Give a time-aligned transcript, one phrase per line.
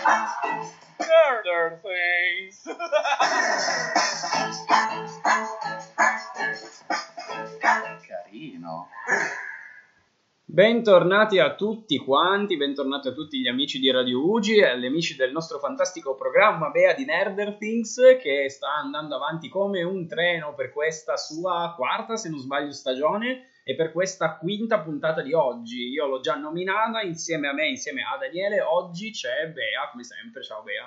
[0.00, 2.64] Murder things.
[8.06, 8.88] Carino.
[10.44, 15.16] Bentornati a tutti quanti, bentornati a tutti gli amici di Radio Ugi e agli amici
[15.16, 20.54] del nostro fantastico programma Bea di Nerder Things che sta andando avanti come un treno
[20.54, 25.90] per questa sua quarta, se non sbaglio, stagione e per questa quinta puntata di oggi.
[25.90, 28.60] Io l'ho già nominata insieme a me, insieme a Daniele.
[28.60, 30.42] Oggi c'è Bea, come sempre.
[30.42, 30.84] Ciao Bea.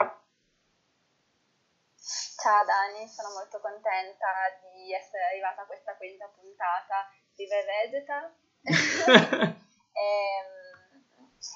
[2.44, 4.28] Ciao Dani, sono molto contenta
[4.60, 8.36] di essere arrivata a questa quinta puntata di Vegeta.
[9.96, 10.63] e,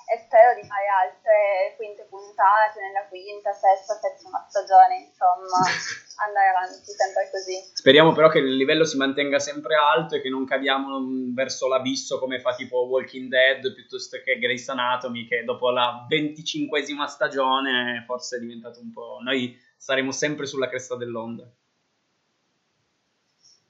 [0.07, 5.63] e spero di fare altre quinte puntate nella quinta, sesta, settima stagione, insomma,
[6.27, 7.55] andare avanti sempre così.
[7.73, 10.99] Speriamo però che il livello si mantenga sempre alto e che non cadiamo
[11.33, 17.07] verso l'abisso come fa tipo Walking Dead piuttosto che Grey's Anatomy che dopo la venticinquesima
[17.07, 19.19] stagione forse è diventato un po'...
[19.21, 21.43] Noi saremo sempre sulla cresta dell'onda.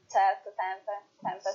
[0.07, 1.51] Certo, sempre, sempre,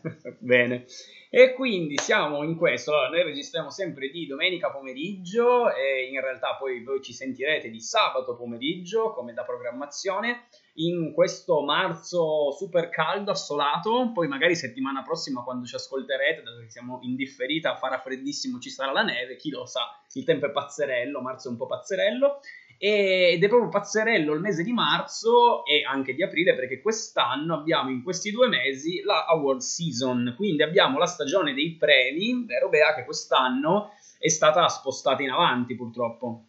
[0.00, 0.36] sempre.
[0.40, 0.84] Bene.
[1.30, 6.56] E quindi siamo in questo, allora, noi registriamo sempre di domenica pomeriggio e in realtà
[6.56, 13.30] poi voi ci sentirete di sabato pomeriggio come da programmazione in questo marzo super caldo,
[13.30, 18.58] assolato, poi magari settimana prossima quando ci ascolterete, dato che siamo in differita, farà freddissimo,
[18.58, 21.66] ci sarà la neve, chi lo sa, il tempo è pazzerello, marzo è un po'
[21.66, 22.40] pazzerello
[22.84, 27.90] ed è proprio pazzerello il mese di marzo e anche di aprile perché quest'anno abbiamo
[27.90, 32.92] in questi due mesi la award season, quindi abbiamo la stagione dei premi, vero Bea
[32.92, 36.46] che quest'anno è stata spostata in avanti purtroppo.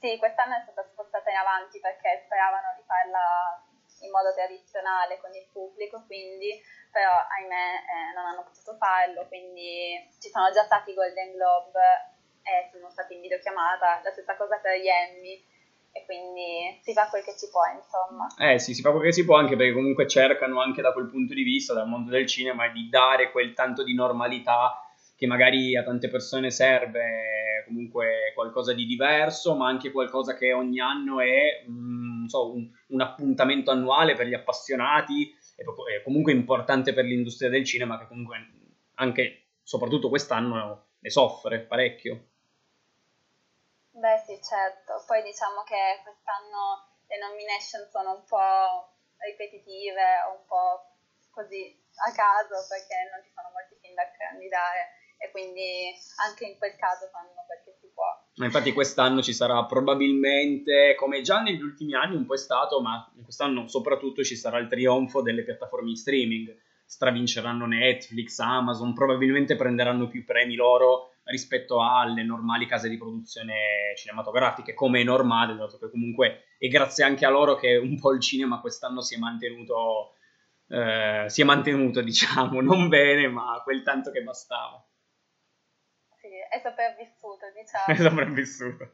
[0.00, 3.60] Sì, quest'anno è stata spostata in avanti perché speravano di farla
[4.00, 6.56] in modo tradizionale con il pubblico, quindi
[6.90, 12.16] però ahimè eh, non hanno potuto farlo, quindi ci sono già stati i Golden Globe
[12.48, 15.44] e sono stati in videochiamata, la stessa cosa per gli Emmy
[15.92, 18.26] e quindi si fa quel che si può, insomma.
[18.38, 21.08] Eh sì, si fa quel che si può anche perché comunque cercano anche da quel
[21.08, 24.82] punto di vista, dal mondo del cinema, di dare quel tanto di normalità
[25.16, 30.80] che magari a tante persone serve comunque qualcosa di diverso, ma anche qualcosa che ogni
[30.80, 35.64] anno è mm, so, un, un, appuntamento annuale per gli appassionati e
[35.96, 38.36] è comunque importante per l'industria del cinema che comunque
[38.94, 42.27] anche, soprattutto quest'anno, ne soffre parecchio.
[43.98, 45.02] Beh sì, certo.
[45.06, 50.86] Poi diciamo che quest'anno le nomination sono un po' ripetitive, un po'
[51.34, 51.74] così
[52.06, 55.90] a caso perché non ci sono molti film da candidare e quindi
[56.22, 58.06] anche in quel caso fanno che si può.
[58.44, 63.02] Infatti quest'anno ci sarà probabilmente, come già negli ultimi anni un po' è stato, ma
[63.22, 66.56] quest'anno soprattutto ci sarà il trionfo delle piattaforme di streaming.
[66.86, 74.74] Stravinceranno Netflix, Amazon, probabilmente prenderanno più premi loro rispetto alle normali case di produzione cinematografiche,
[74.74, 78.20] come è normale, dato che comunque è grazie anche a loro che un po' il
[78.20, 80.14] cinema quest'anno si è mantenuto,
[80.68, 84.82] eh, si è mantenuto diciamo, non bene, ma quel tanto che bastava
[86.50, 87.84] è sopravvissuto, diciamo.
[87.86, 88.92] È sopravvissuto.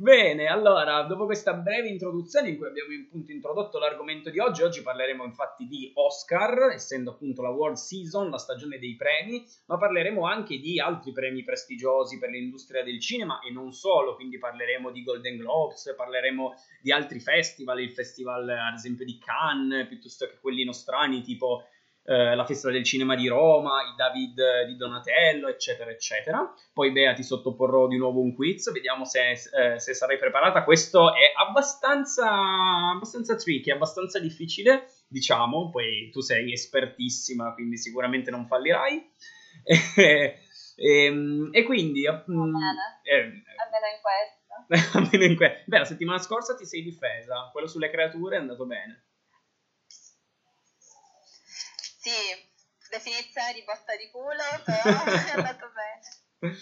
[0.00, 4.80] Bene, allora, dopo questa breve introduzione in cui abbiamo appunto introdotto l'argomento di oggi, oggi
[4.80, 10.24] parleremo infatti di Oscar, essendo appunto la World Season, la stagione dei premi, ma parleremo
[10.24, 15.02] anche di altri premi prestigiosi per l'industria del cinema e non solo, quindi parleremo di
[15.02, 20.64] Golden Globes, parleremo di altri festival, il festival ad esempio di Cannes, piuttosto che quelli
[20.64, 21.64] nostrani tipo
[22.04, 26.52] eh, la festa del cinema di Roma, i David di Donatello, eccetera, eccetera.
[26.72, 30.64] Poi Bea ti sottoporrò di nuovo un quiz, vediamo se, eh, se sarai preparata.
[30.64, 32.28] Questo è abbastanza,
[32.94, 39.12] abbastanza tricky, abbastanza difficile, diciamo, poi tu sei espertissima, quindi sicuramente non fallirai.
[39.64, 40.38] e,
[40.76, 42.08] e, e, quindi...
[42.08, 42.54] Mm,
[43.02, 44.98] eh, almeno in questo.
[44.98, 45.62] almeno in questo.
[45.66, 49.04] Beh, la settimana scorsa ti sei difesa, quello sulle creature è andato bene.
[52.10, 56.52] Sì, definizione di botta di culo, però è andato bene.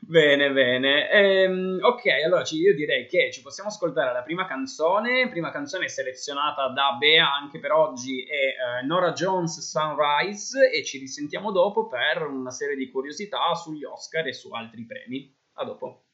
[0.00, 1.10] Bene, bene.
[1.10, 5.28] Ehm, ok, allora io direi che ci possiamo ascoltare la prima canzone.
[5.28, 10.96] Prima canzone selezionata da Bea anche per oggi è uh, Nora Jones Sunrise e ci
[10.96, 15.36] risentiamo dopo per una serie di curiosità sugli Oscar e su altri premi.
[15.54, 16.07] A dopo.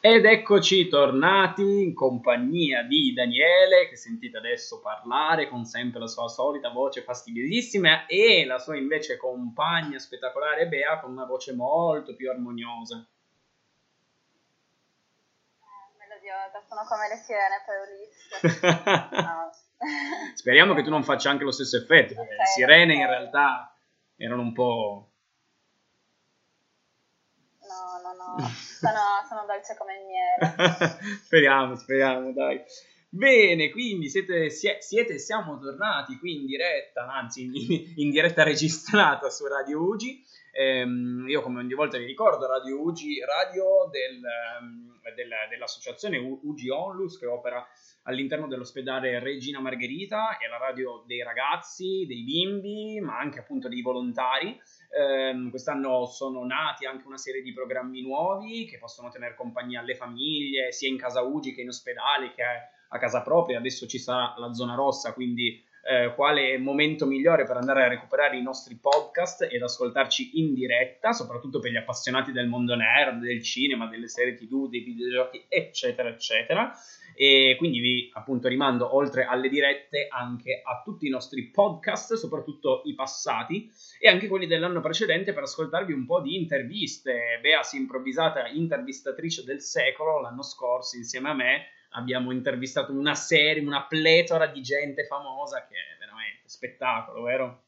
[0.00, 6.28] Ed eccoci tornati in compagnia di Daniele, che sentite adesso parlare con sempre la sua
[6.28, 12.30] solita voce fastidiosissima, e la sua invece compagna spettacolare Bea con una voce molto più
[12.30, 13.04] armoniosa.
[15.58, 19.20] Eh, melodiosa, sono come le sirene per Ulisse.
[19.20, 19.50] no.
[20.34, 23.74] Speriamo che tu non faccia anche lo stesso effetto, perché okay, le sirene in realtà
[24.14, 25.10] erano un po'
[28.12, 31.18] no, no, sono, sono dolce come il miele.
[31.24, 32.62] speriamo, speriamo, dai.
[33.10, 37.52] Bene, quindi siete, siete, siamo tornati qui in diretta, anzi in,
[37.96, 40.22] in diretta registrata su Radio Ugi.
[40.52, 44.20] Ehm, io come ogni volta vi ricordo Radio Ugi, radio del,
[44.60, 47.66] um, del, dell'associazione Ugi Onlus che opera
[48.02, 53.82] all'interno dell'ospedale Regina Margherita, è la radio dei ragazzi, dei bimbi, ma anche appunto dei
[53.82, 54.58] volontari.
[54.90, 59.94] Eh, quest'anno sono nati anche una serie di programmi nuovi che possono tenere compagnia alle
[59.94, 64.34] famiglie, sia in casa Ugi che in ospedale, che a casa propria, adesso ci sarà
[64.38, 69.48] la zona rossa, quindi eh, quale momento migliore per andare a recuperare i nostri podcast
[69.50, 74.34] ed ascoltarci in diretta, soprattutto per gli appassionati del mondo nerd, del cinema, delle serie
[74.34, 76.74] tv, dei videogiochi, eccetera, eccetera.
[77.16, 82.82] E quindi vi appunto rimando oltre alle dirette anche a tutti i nostri podcast, soprattutto
[82.84, 87.38] i passati e anche quelli dell'anno precedente per ascoltarvi un po' di interviste.
[87.40, 93.14] Bea si è improvvisata intervistatrice del secolo l'anno scorso insieme a me abbiamo intervistato una
[93.14, 97.62] serie, una pletora di gente famosa che è veramente spettacolo, vero?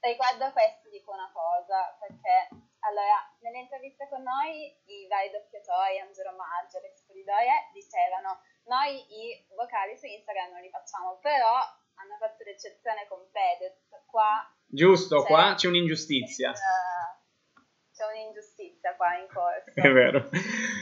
[0.00, 2.48] Riguardo a questo dico una cosa, perché
[2.80, 9.44] allora, nelle interviste con noi i vari doppiatori, Angelo Maggio, Alex Polidore, dicevano noi i
[9.54, 11.60] vocali su Instagram non li facciamo, però
[12.00, 14.48] hanno fatto l'eccezione con Fedez, qua...
[14.64, 16.52] Giusto, c'è, qua c'è un'ingiustizia.
[16.52, 19.72] C'è un'ingiustizia qua in corso.
[19.74, 20.30] È vero,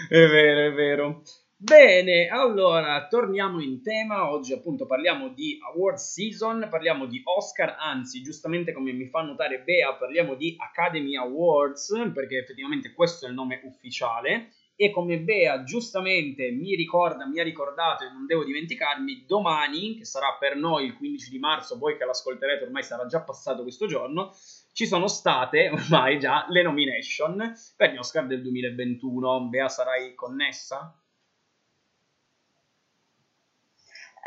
[0.08, 1.22] è vero, è vero.
[1.60, 4.30] Bene, allora torniamo in tema.
[4.30, 9.62] Oggi appunto parliamo di award season, parliamo di Oscar, anzi, giustamente come mi fa notare
[9.62, 14.52] Bea, parliamo di Academy Awards, perché effettivamente questo è il nome ufficiale.
[14.76, 20.04] E come Bea giustamente mi ricorda, mi ha ricordato e non devo dimenticarmi, domani, che
[20.04, 23.88] sarà per noi il 15 di marzo, voi che l'ascolterete ormai sarà già passato questo
[23.88, 24.32] giorno,
[24.72, 29.48] ci sono state ormai già le nomination per gli Oscar del 2021.
[29.48, 30.94] Bea, sarai connessa?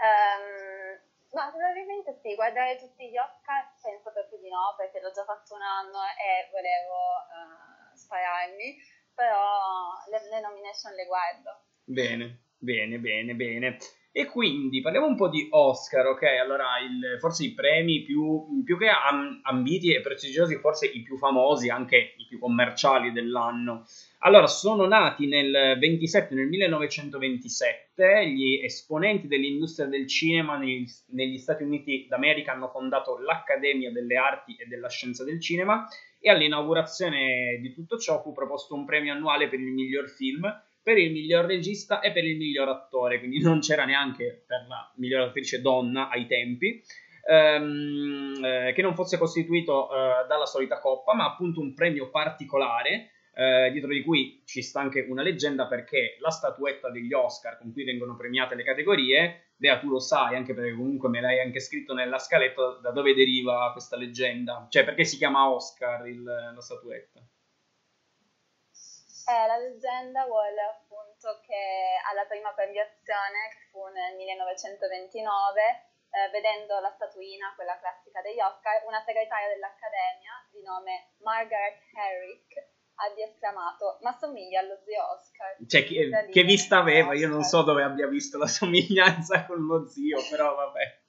[0.02, 0.98] Um,
[1.34, 5.54] ma probabilmente sì, guardare tutti gli Oscar penso proprio di no, perché l'ho già fatto
[5.54, 8.76] un anno e volevo uh, spararmi,
[9.14, 11.66] però le, le nomination le guardo.
[11.86, 13.78] Bene, bene, bene, bene.
[14.14, 16.24] E quindi parliamo un po' di Oscar, ok?
[16.24, 18.90] Allora, il, forse i premi più, più che
[19.44, 23.86] ambiti e prestigiosi, forse i più famosi, anche i più commerciali dell'anno.
[24.20, 31.64] Allora, sono nati nel 27, nel 1927, gli esponenti dell'industria del cinema negli, negli Stati
[31.64, 35.88] Uniti d'America hanno fondato l'Accademia delle Arti e della Scienza del Cinema
[36.20, 40.46] e all'inaugurazione di tutto ciò fu proposto un premio annuale per il miglior film
[40.84, 44.92] per il miglior regista e per il miglior attore, quindi non c'era neanche per la
[44.96, 46.82] miglior attrice donna ai tempi,
[47.28, 53.12] ehm, eh, che non fosse costituito eh, dalla solita coppa, ma appunto un premio particolare,
[53.34, 57.72] eh, dietro di cui ci sta anche una leggenda perché la statuetta degli Oscar con
[57.72, 61.60] cui vengono premiate le categorie, Bea tu lo sai, anche perché comunque me l'hai anche
[61.60, 66.62] scritto nella scaletta, da dove deriva questa leggenda, cioè perché si chiama Oscar il, la
[66.62, 67.22] statuetta.
[69.26, 76.80] Eh, la leggenda vuole appunto che alla prima premiazione, che fu nel 1929, eh, vedendo
[76.80, 83.98] la statuina, quella classica degli Oscar, una segretaria dell'Accademia di nome Margaret Herrick abbia esclamato
[84.02, 85.58] ma somiglia allo zio Oscar.
[85.66, 87.14] Cioè, che, che vista aveva?
[87.14, 91.01] Io non so dove abbia visto la somiglianza con lo zio, però vabbè.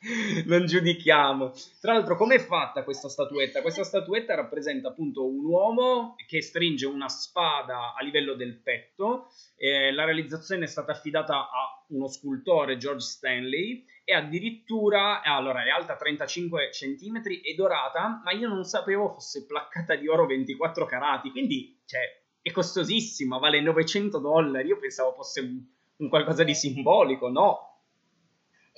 [0.46, 1.52] non giudichiamo.
[1.80, 3.62] Tra l'altro, com'è fatta questa statuetta?
[3.62, 9.32] Questa statuetta rappresenta appunto un uomo che stringe una spada a livello del petto.
[9.56, 15.70] Eh, la realizzazione è stata affidata a uno scultore, George Stanley, e addirittura allora, è
[15.70, 21.30] alta 35 cm e dorata, ma io non sapevo fosse placcata di oro 24 carati,
[21.30, 22.00] quindi cioè,
[22.40, 24.68] è costosissima, vale 900 dollari.
[24.68, 25.60] Io pensavo fosse un,
[25.96, 27.68] un qualcosa di simbolico, no?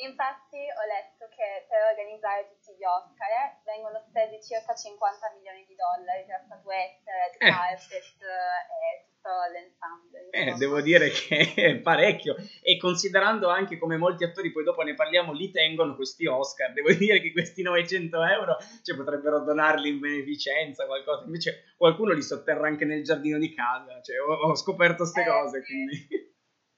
[0.02, 1.09] Infatti ho letto
[1.40, 6.44] che per organizzare tutti gli Oscar eh, vengono spesi circa 50 milioni di dollari per
[6.44, 7.48] statuette, eh.
[7.48, 8.76] carpet eh.
[8.76, 10.28] e tutto l'ensemble.
[10.36, 14.92] Eh, devo dire che è parecchio e considerando anche come molti attori, poi dopo ne
[14.92, 19.98] parliamo, li tengono questi Oscar, devo dire che questi 900 euro cioè, potrebbero donarli in
[19.98, 25.08] beneficenza, qualcosa, invece qualcuno li sotterra anche nel giardino di casa, cioè, ho, ho scoperto
[25.08, 25.72] queste eh, cose, sì.
[25.72, 26.28] quindi...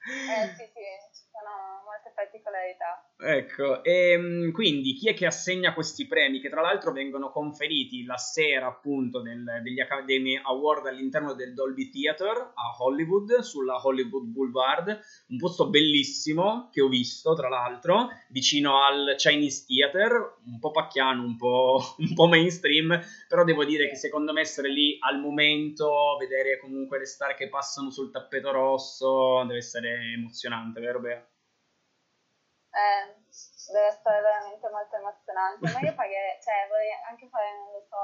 [0.02, 0.82] Eh sì, sì,
[1.14, 3.11] ci sono molte particolarità.
[3.24, 6.40] Ecco, e mm, quindi chi è che assegna questi premi?
[6.40, 11.88] Che tra l'altro vengono conferiti la sera appunto del, degli Academy Award all'interno del Dolby
[11.88, 18.82] Theatre a Hollywood, sulla Hollywood Boulevard, un posto bellissimo che ho visto tra l'altro, vicino
[18.84, 23.94] al Chinese Theatre, un po' pacchiano, un po', un po mainstream, però devo dire che
[23.94, 29.44] secondo me essere lì al momento, vedere comunque le star che passano sul tappeto rosso,
[29.46, 31.24] deve essere emozionante, vero Bea?
[32.72, 33.20] Eh,
[33.68, 35.68] deve essere veramente molto emozionante.
[35.68, 38.02] Ma io pagherei, cioè vorrei anche fare, non lo so,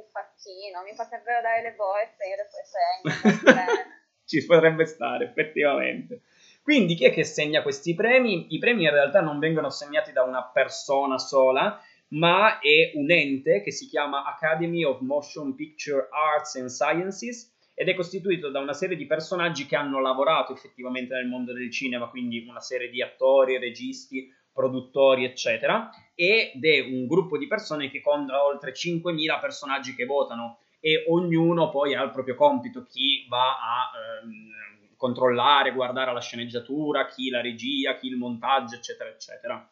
[0.00, 3.84] il facchino, mi potrebbero dare le borse, io le segno.
[4.26, 6.22] Ci potrebbe stare, effettivamente.
[6.62, 8.52] Quindi chi è che segna questi premi?
[8.54, 13.62] I premi in realtà non vengono assegnati da una persona sola, ma è un ente
[13.62, 18.72] che si chiama Academy of Motion Picture Arts and Sciences ed è costituito da una
[18.72, 23.02] serie di personaggi che hanno lavorato effettivamente nel mondo del cinema, quindi una serie di
[23.02, 29.94] attori, registi, produttori, eccetera, ed è un gruppo di persone che conta oltre 5.000 personaggi
[29.94, 33.90] che votano e ognuno poi ha il proprio compito, chi va a
[34.22, 39.70] ehm, controllare, guardare la sceneggiatura, chi la regia, chi il montaggio, eccetera, eccetera.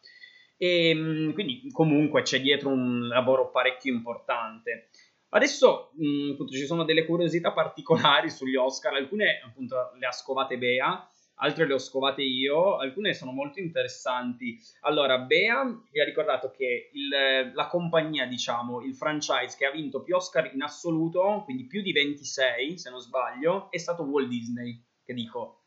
[0.57, 4.89] E ehm, quindi comunque c'è dietro un lavoro parecchio importante.
[5.35, 10.57] Adesso mh, appunto, ci sono delle curiosità particolari sugli Oscar, alcune appunto le ha scovate
[10.57, 14.57] Bea, altre le ho scovate io, alcune sono molto interessanti.
[14.81, 20.01] Allora, Bea vi ha ricordato che il, la compagnia, diciamo, il franchise che ha vinto
[20.01, 24.81] più Oscar in assoluto, quindi più di 26 se non sbaglio, è stato Walt Disney,
[25.03, 25.65] che dico,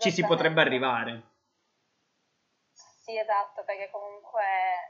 [0.00, 1.35] ci si potrebbe arrivare.
[3.06, 4.42] Sì, esatto, perché comunque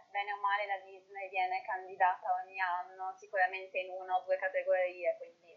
[0.09, 5.21] bene o male la Disney viene candidata ogni anno, sicuramente in una o due categorie,
[5.21, 5.53] quindi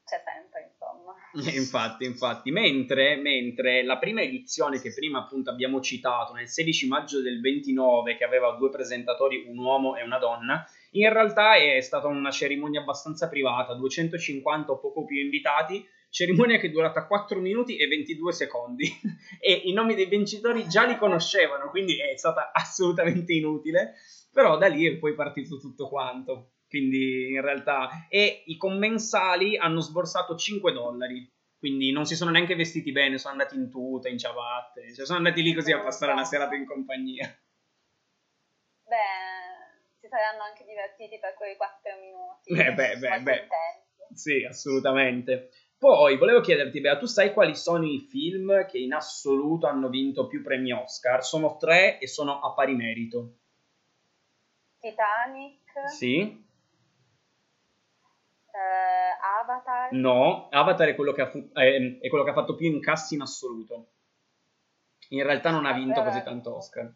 [0.00, 1.12] c'è sempre, insomma.
[1.52, 2.50] infatti, infatti.
[2.50, 8.16] Mentre, mentre la prima edizione che prima appunto abbiamo citato, nel 16 maggio del 29,
[8.16, 12.80] che aveva due presentatori, un uomo e una donna, in realtà è stata una cerimonia
[12.80, 18.32] abbastanza privata, 250 o poco più invitati, cerimonia che è durata 4 minuti e 22
[18.32, 18.86] secondi
[19.40, 23.94] e i nomi dei vincitori già li conoscevano, quindi è stata assolutamente inutile,
[24.30, 26.48] però da lì è poi partito tutto quanto.
[26.72, 31.30] Quindi in realtà e i commensali hanno sborsato 5 dollari.
[31.58, 35.18] Quindi non si sono neanche vestiti bene, sono andati in tuta, in ciabatte, cioè sono
[35.18, 37.26] andati lì così a passare una serata in compagnia.
[38.84, 39.31] Beh,
[40.12, 42.52] saranno anche divertiti per quei 4 minuti.
[42.52, 43.48] Eh, beh, beh, beh.
[44.12, 45.48] Sì, assolutamente.
[45.78, 50.26] Poi volevo chiederti, Bea, tu sai quali sono i film che in assoluto hanno vinto
[50.26, 51.24] più premi Oscar?
[51.24, 53.38] Sono tre e sono a pari merito.
[54.78, 55.88] Titanic.
[55.88, 56.44] Sì.
[58.52, 59.92] Uh, Avatar.
[59.92, 63.92] No, Avatar è quello, fu- è, è quello che ha fatto più incassi in assoluto.
[65.08, 66.92] In realtà non ha vinto così tanto Oscar.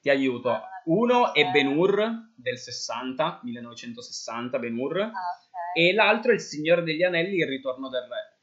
[0.00, 0.60] Ti aiuto.
[0.84, 5.00] Uno è Ben Hur del 60, 1960, Ben Hur.
[5.00, 5.12] Ah,
[5.74, 8.36] e l'altro è Il Signore degli Anelli, Il Ritorno del Re.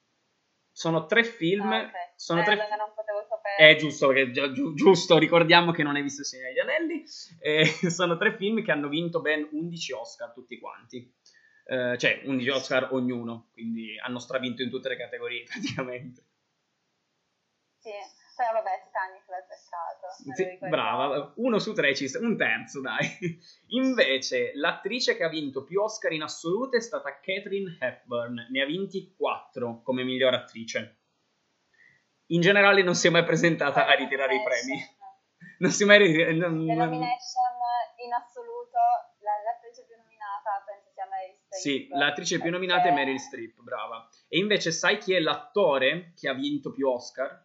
[0.71, 1.71] Sono tre film.
[1.71, 2.11] Ah, okay.
[2.15, 2.55] sono eh, tre...
[2.55, 3.71] non potevo sapere.
[3.71, 7.03] È giusto, perché, gi- giusto, ricordiamo che non hai visto Il Signore degli Anelli.
[7.39, 11.13] Eh, sono tre film che hanno vinto ben 11 Oscar tutti quanti.
[11.67, 16.23] Eh, cioè 11 Oscar ognuno, quindi hanno stravinto in tutte le categorie praticamente.
[17.79, 17.91] Sì,
[18.35, 19.45] però vabbè, Titanic l'ha
[20.33, 23.07] sì, brava, uno su tre, un terzo dai.
[23.69, 28.65] Invece l'attrice che ha vinto più Oscar in assoluto è stata Catherine Hepburn, ne ha
[28.65, 30.99] vinti quattro come miglior attrice.
[32.27, 34.93] In generale non si è mai presentata a ritirare i premi.
[35.57, 36.33] Non si è mai ritirata.
[36.33, 36.65] Non...
[36.65, 37.55] Le nomination
[38.03, 38.77] in assoluto,
[39.19, 41.61] l'attrice più nominata penso sia Meryl Streep.
[41.61, 44.09] Sì, l'attrice più nominata è Meryl Streep, brava.
[44.27, 47.44] E invece sai chi è l'attore che ha vinto più Oscar?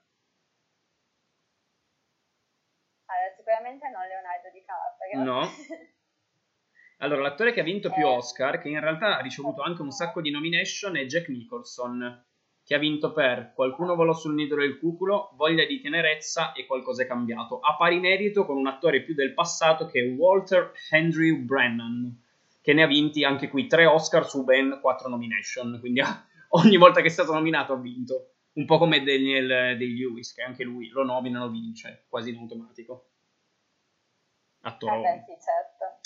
[3.61, 5.25] Sicuramente non Leonardo DiCaprio.
[5.25, 5.49] No.
[7.03, 8.09] Allora, l'attore che ha vinto più eh.
[8.09, 12.27] Oscar, che in realtà ha ricevuto anche un sacco di nomination, è Jack Nicholson,
[12.63, 17.05] che ha vinto per Qualcuno volò sul nido del cuculo, Voglia di tenerezza e Qualcosa
[17.05, 21.35] è cambiato, a pari merito con un attore più del passato che è Walter Henry
[21.37, 22.23] Brennan,
[22.61, 26.03] che ne ha vinti anche qui tre Oscar su ben quattro nomination, quindi
[26.61, 28.35] ogni volta che è stato nominato ha vinto.
[28.53, 33.10] Un po' come Daniel Day-Lewis, che anche lui lo nominano vince, quasi in automatico
[34.63, 35.17] attorone.
[35.17, 36.01] Eh sì, certo.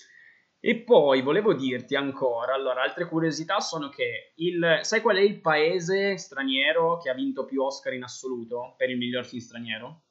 [0.66, 5.38] E poi volevo dirti ancora, allora, altre curiosità sono che il, sai qual è il
[5.42, 10.04] paese straniero che ha vinto più Oscar in assoluto per il miglior film straniero?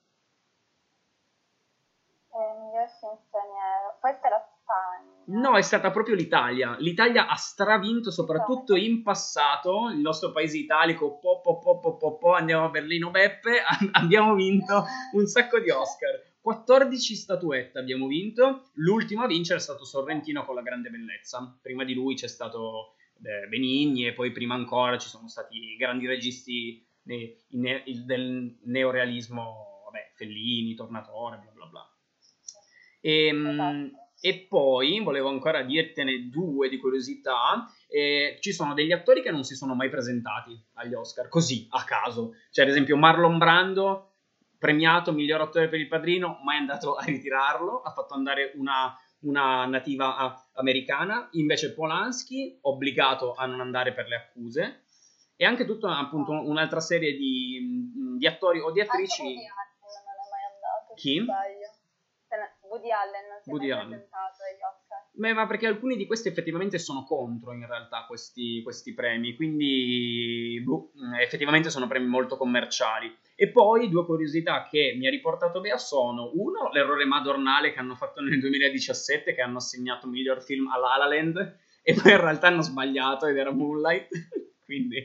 [2.29, 5.41] Eh, il miglior film straniero, forse la Spagna.
[5.41, 6.75] No, è stata proprio l'Italia.
[6.77, 12.17] L'Italia ha stravinto soprattutto in passato, il nostro paese italico, po, po, po, po, po,
[12.17, 13.59] po andiamo a Berlino Beppe,
[13.93, 19.85] abbiamo vinto un sacco di Oscar 14 statuette abbiamo vinto, l'ultimo a vincere è stato
[19.85, 21.57] Sorrentino con la grande bellezza.
[21.61, 26.05] Prima di lui c'è stato eh, Benigni e poi prima ancora ci sono stati grandi
[26.05, 31.97] registi del neorealismo, vabbè, Fellini, Tornatore, bla bla bla.
[32.99, 34.09] E, ehm, esatto.
[34.19, 37.71] e poi volevo ancora dirtene due di curiosità.
[37.87, 41.85] Eh, ci sono degli attori che non si sono mai presentati agli Oscar, così a
[41.85, 42.33] caso.
[42.51, 44.12] Cioè, ad esempio, Marlon Brando,
[44.63, 49.65] premiato miglior attore per il padrino, mai andato a ritirarlo, ha fatto andare una, una
[49.65, 51.27] nativa americana.
[51.33, 54.83] Invece, Polanski, obbligato a non andare per le accuse.
[55.35, 59.21] E anche tutta appunto un'altra serie di, di attori o di attrici.
[59.21, 60.93] Anche non è mai andato.
[60.95, 61.25] Chi?
[62.69, 64.07] Woody Allen Woody è Allen.
[65.15, 70.59] Beh, ma perché alcuni di questi effettivamente sono contro in realtà questi, questi premi, quindi
[70.65, 70.91] boh,
[71.21, 73.15] effettivamente sono premi molto commerciali.
[73.35, 77.93] E poi due curiosità che mi ha riportato Bea sono uno, l'errore madornale che hanno
[77.93, 82.19] fatto nel 2017 che hanno assegnato miglior film a La La Land e poi in
[82.19, 84.09] realtà hanno sbagliato ed era Moonlight,
[84.65, 84.97] quindi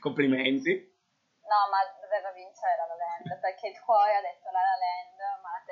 [0.00, 0.74] complimenti.
[0.74, 5.02] No, ma doveva vincere La La Land perché il cuore ha detto La La Land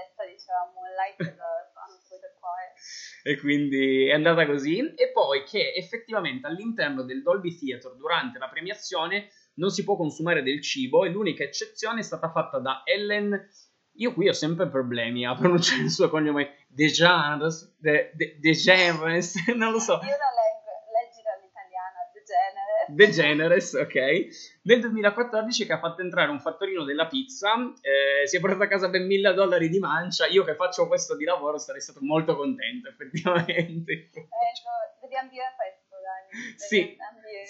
[0.00, 2.72] testa diceva Moonlight hanno subito il cuore.
[3.22, 4.78] E quindi è andata così.
[4.78, 10.42] E poi che effettivamente all'interno del Dolby Theatre durante la premiazione non si può consumare
[10.42, 13.48] del cibo e l'unica eccezione è stata fatta da Ellen.
[13.94, 16.66] Io qui ho sempre problemi a pronunciare il suo cognome.
[16.68, 19.98] DeGeneres, De, De, DeGeneres, non lo so.
[22.90, 27.54] Io non De Generes, ok, nel 2014 che ha fatto entrare un fattorino della pizza,
[27.80, 31.16] eh, si è portato a casa ben 1000 dollari di mancia, io che faccio questo
[31.16, 33.92] di lavoro sarei stato molto contento effettivamente.
[33.92, 34.28] Ecco,
[35.00, 36.56] devi ambire a questo, Dani.
[36.56, 36.96] Sì,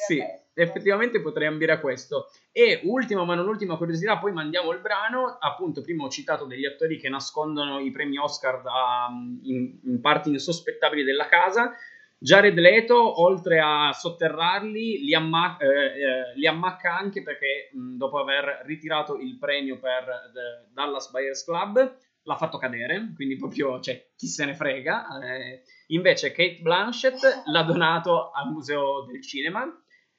[0.07, 0.23] sì
[0.63, 2.31] effettivamente potrei ambire a questo.
[2.53, 6.67] E ultima ma non ultima curiosità, poi mandiamo il brano, appunto prima ho citato degli
[6.67, 9.09] attori che nascondono i premi Oscar da,
[9.43, 11.75] in, in parti insospettabili della casa,
[12.23, 18.19] Jared Leto, oltre a sotterrarli, li, amma- eh, eh, li ammacca anche perché mh, dopo
[18.19, 24.11] aver ritirato il premio per The Dallas Buyers Club l'ha fatto cadere, quindi proprio, cioè,
[24.15, 25.07] chi se ne frega.
[25.23, 29.65] Eh, invece Kate Blanchett l'ha donato al Museo del Cinema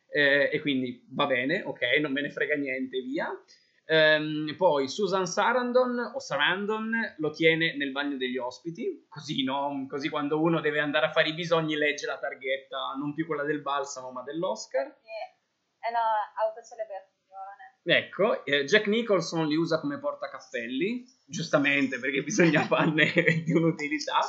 [0.10, 3.30] eh, e quindi va bene, ok, non me ne frega niente, via.
[3.86, 9.86] Ehm, poi Susan Sarandon o Sarandon lo tiene nel bagno degli ospiti, così, no?
[9.90, 13.44] così quando uno deve andare a fare i bisogni legge la targhetta, non più quella
[13.44, 14.86] del balsamo ma dell'Oscar.
[14.88, 17.20] È una autocelebrazione.
[17.84, 23.12] Ecco, eh, Jack Nicholson li usa come portacappelli, giustamente perché bisogna farne
[23.44, 24.20] di un'utilità.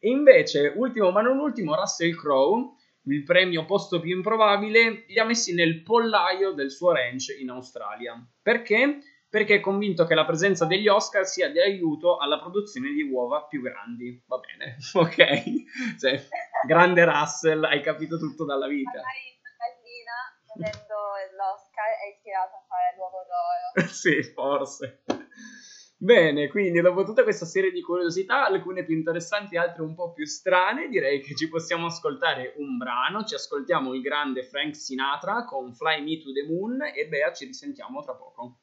[0.00, 2.74] E invece, ultimo ma non ultimo, Russell Crowe
[3.08, 8.14] il premio posto più improbabile, li ha messi nel pollaio del suo ranch in Australia.
[8.42, 9.00] Perché?
[9.28, 13.44] Perché è convinto che la presenza degli Oscar sia di aiuto alla produzione di uova
[13.44, 14.22] più grandi.
[14.26, 15.98] Va bene, ok?
[15.98, 16.28] Cioè,
[16.66, 18.96] grande Russell, hai capito tutto dalla vita.
[18.96, 20.94] Magari Gallina, vedendo
[21.36, 23.88] l'Oscar, è ispirato a fare l'uovo d'oro.
[23.92, 25.02] sì, forse.
[26.00, 30.26] Bene, quindi dopo tutta questa serie di curiosità, alcune più interessanti, altre un po' più
[30.26, 33.24] strane, direi che ci possiamo ascoltare un brano.
[33.24, 37.46] Ci ascoltiamo il grande Frank Sinatra con Fly Me to the Moon e Bea ci
[37.46, 38.60] risentiamo tra poco.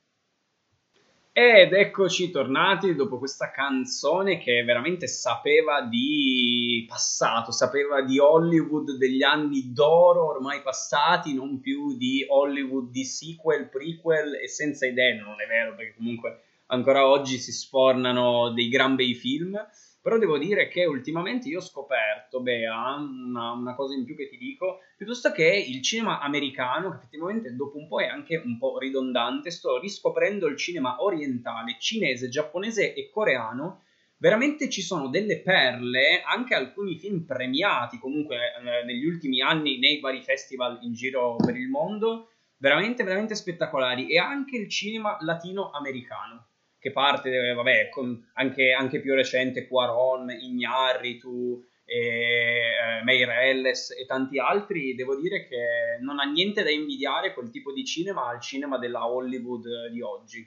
[1.33, 9.23] Ed eccoci tornati dopo questa canzone che veramente sapeva di passato, sapeva di Hollywood degli
[9.23, 15.41] anni d'oro ormai passati, non più di Hollywood di sequel, prequel e senza idee, non
[15.41, 19.59] è vero perché comunque ancora oggi si sfornano dei gran bei film.
[20.05, 24.29] Però devo dire che ultimamente io ho scoperto, Bea, una, una, cosa in più che
[24.29, 28.59] ti dico, piuttosto che il cinema americano, che effettivamente dopo un po' è anche un
[28.59, 33.81] po' ridondante, sto riscoprendo il cinema orientale, cinese, giapponese e coreano.
[34.17, 39.99] Veramente ci sono delle perle, anche alcuni film premiati comunque eh, negli ultimi anni nei
[39.99, 44.11] vari festival in giro per il mondo, veramente, veramente spettacolari.
[44.11, 46.49] E anche il cinema latinoamericano
[46.85, 47.89] che parte, eh, vabbè,
[48.33, 56.19] anche, anche, più recente Quaron, Ignarritu, eh, Meirelles e tanti altri, devo dire che non
[56.19, 60.45] ha niente da invidiare quel tipo di cinema al cinema della Hollywood di oggi.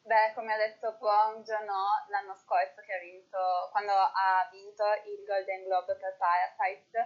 [0.00, 3.36] Beh, come ha detto Bong Joon-ho l'anno scorso che ha vinto,
[3.72, 6.96] quando ha vinto il Golden Globe per Parasite,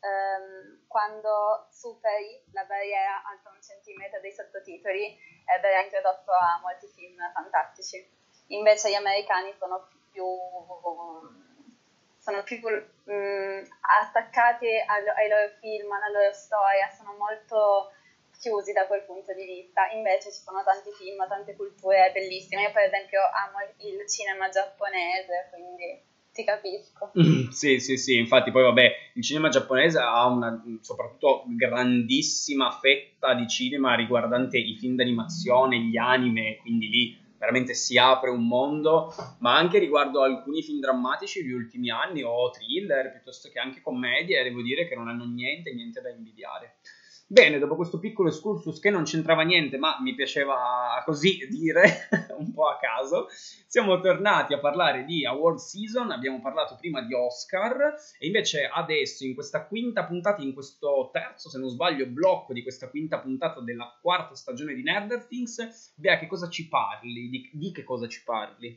[0.00, 6.86] ehm, quando superi la barriera alta un centimetro dei sottotitoli e verrà introdotto a molti
[6.88, 8.18] film fantastici.
[8.48, 10.26] Invece gli americani sono più,
[12.18, 13.64] sono più mh, mm,
[14.02, 17.92] attaccati ai loro film, alla loro storia, sono molto
[18.40, 19.88] chiusi da quel punto di vista.
[19.90, 22.62] Invece ci sono tanti film, tante culture bellissime.
[22.62, 27.12] Io per esempio amo il cinema giapponese, quindi ti capisco.
[27.50, 33.46] sì, sì, sì, infatti poi vabbè, il cinema giapponese ha una soprattutto grandissima fetta di
[33.48, 39.56] cinema riguardante i film d'animazione, gli anime, quindi lì veramente si apre un mondo, ma
[39.56, 44.60] anche riguardo alcuni film drammatici degli ultimi anni o thriller piuttosto che anche commedie, devo
[44.60, 46.79] dire che non hanno niente, niente da invidiare.
[47.32, 52.52] Bene, dopo questo piccolo excursus che non c'entrava niente, ma mi piaceva così dire, un
[52.52, 53.28] po' a caso,
[53.68, 59.24] siamo tornati a parlare di award season, abbiamo parlato prima di Oscar e invece adesso
[59.24, 63.60] in questa quinta puntata, in questo terzo, se non sbaglio, blocco di questa quinta puntata
[63.60, 67.28] della quarta stagione di Nether Things, Bea, che cosa ci parli?
[67.28, 68.70] Di, di che cosa ci parli?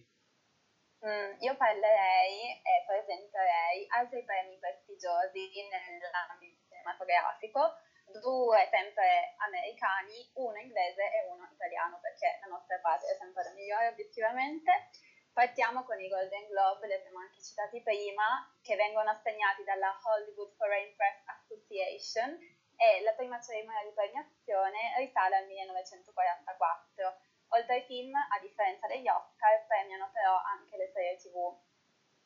[1.03, 7.81] Mm, io parlerei e presenterei altri premi prestigiosi nell'ambito cinematografico
[8.19, 13.51] due sempre americani, uno inglese e uno italiano, perché la nostra patria è sempre la
[13.51, 14.89] migliore obiettivamente.
[15.33, 20.53] Partiamo con i Golden Globe, li abbiamo anche citati prima, che vengono assegnati dalla Hollywood
[20.55, 22.37] Foreign Press Association
[22.77, 27.17] e la prima cerimonia di premiazione risale al 1944.
[27.49, 31.55] Oltre ai film, a differenza degli Oscar, premiano però anche le serie tv.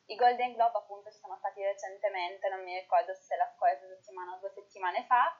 [0.06, 4.34] I Golden Globe appunto ci sono stati recentemente, non mi ricordo se la scorsa settimana
[4.34, 5.38] o due settimane fa,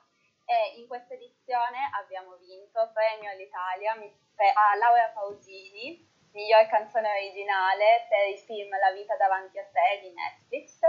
[0.49, 8.29] e in questa edizione abbiamo vinto premio all'Italia a Laura Pausini, miglior canzone originale per
[8.29, 10.79] il film La vita davanti a te di Netflix.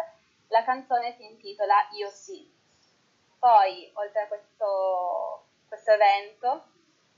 [0.49, 2.51] La canzone si intitola Io sì.
[3.39, 6.65] Poi, oltre a questo, questo evento,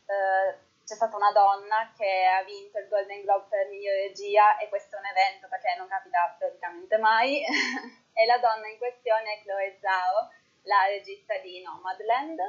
[0.07, 4.69] eh, c'è stata una donna che ha vinto il Golden Globe per miglior regia e
[4.69, 7.39] questo è un evento perché non capita praticamente mai.
[8.15, 10.29] e la donna in questione è Chloe Zhao,
[10.63, 12.41] la regista di Nomadland.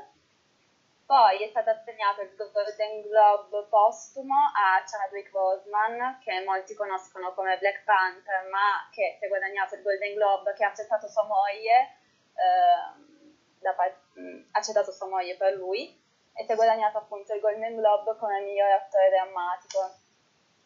[1.06, 7.58] Poi è stato assegnato il Golden Globe postumo a Chadwick Boseman, che molti conoscono come
[7.58, 11.98] Black Panther, ma che si è guadagnato il Golden Globe, che ha accettato sua moglie,
[12.34, 13.70] eh,
[14.52, 16.02] accettato sua moglie per lui,
[16.36, 20.03] e si è guadagnato appunto il Golden Globe come miglior attore drammatico.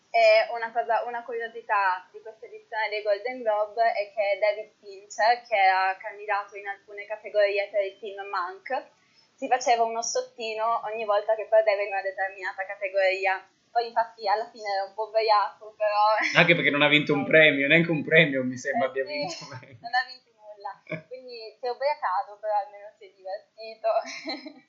[0.10, 5.42] E una, cosa, una curiosità di questa edizione dei Golden Globe è che David Fincher,
[5.46, 8.96] che era candidato in alcune categorie per il film Monk,
[9.36, 13.38] si faceva uno sottino ogni volta che perdeva in una determinata categoria.
[13.70, 16.18] Poi infatti alla fine era un po' ubriaco, però...
[16.34, 19.46] Anche perché non ha vinto un premio, neanche un premio mi sembra eh, abbia vinto.
[19.54, 24.66] non ha vinto nulla, quindi si è ubriacato, però almeno si è divertito.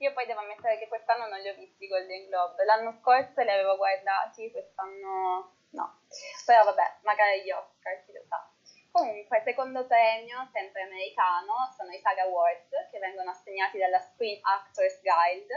[0.00, 3.42] Io poi devo ammettere che quest'anno non li ho visti i Golden Globe, l'anno scorso
[3.42, 6.00] li avevo guardati, quest'anno no.
[6.46, 8.48] Però vabbè, magari gli Oscar, chi lo sa.
[8.90, 15.00] Comunque, secondo premio, sempre americano, sono i Saga Awards, che vengono assegnati dalla Screen Actors
[15.02, 15.50] Guild,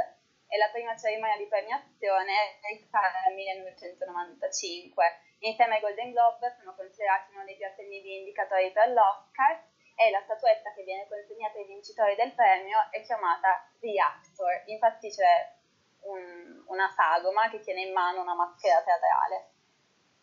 [0.54, 5.18] e la prima cerimonia di premiazione risale nel 1995.
[5.40, 9.58] Insieme ai Golden Globe sono considerati uno dei più attendibili indicatori per l'Oscar,
[9.96, 14.64] e la statuetta che viene consegnata ai vincitori del premio è chiamata The Actor.
[14.66, 15.54] Infatti c'è
[16.10, 19.52] un, una sagoma che tiene in mano una maschera teatrale.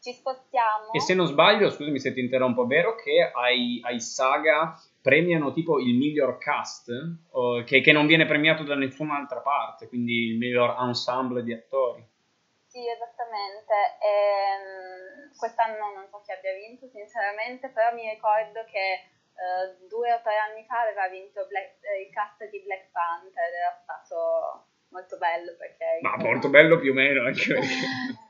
[0.00, 0.92] Ci spostiamo.
[0.92, 5.52] E se non sbaglio, scusami se ti interrompo, è vero che ai, ai saga premiano
[5.52, 6.90] tipo il miglior cast,
[7.32, 12.02] o, che, che non viene premiato da nessun'altra parte, quindi il miglior ensemble di attori.
[12.66, 13.74] Sì, esattamente.
[14.00, 20.20] Ehm, quest'anno non so chi abbia vinto, sinceramente, però mi ricordo che uh, due o
[20.20, 24.68] tre anni fa aveva vinto Black, eh, il cast di Black Panther ed era stato
[24.90, 25.98] molto bello perché...
[26.02, 28.28] Ma molto bello più o meno anche perché...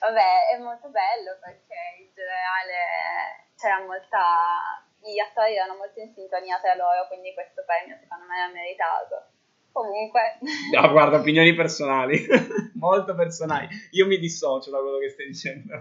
[0.00, 4.82] Vabbè, è molto bello perché in generale c'era molta...
[4.98, 9.38] gli attori erano molto in sintonia tra loro, quindi questo premio secondo me era meritato.
[9.70, 10.38] Comunque...
[10.74, 12.26] No, guarda, opinioni personali,
[12.74, 13.68] molto personali.
[13.92, 15.74] Io mi dissocio da quello che stai dicendo.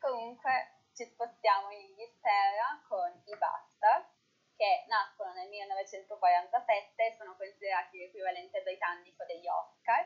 [0.00, 4.04] Comunque, ci spostiamo in Inghilterra con i Basta,
[4.54, 10.04] che nascono nel 1947 e sono considerati l'equivalente britannico degli Oscar,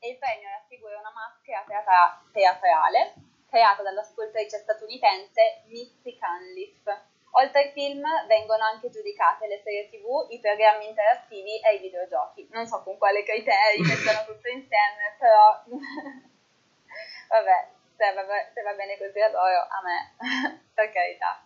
[0.00, 3.14] e il premio raffigura una maschera teatra- teatrale
[3.50, 7.08] creata dalla scultrice statunitense Missy Cunliffe.
[7.32, 12.48] Oltre ai film vengono anche giudicate le serie tv, i programmi interattivi e i videogiochi.
[12.50, 15.64] Non so con quale criteri mettono tutto insieme, però
[17.28, 20.16] vabbè, se va, se va bene così a loro, a me,
[20.72, 21.44] per carità.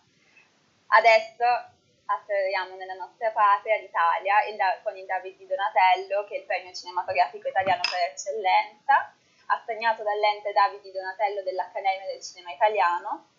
[0.87, 1.43] Adesso
[2.05, 6.71] atterriamo nella nostra patria, l'Italia, il, con il David di Donatello, che è il premio
[6.71, 9.11] cinematografico italiano per eccellenza,
[9.47, 13.33] assegnato dall'ente David di Donatello dell'Accademia del Cinema Italiano.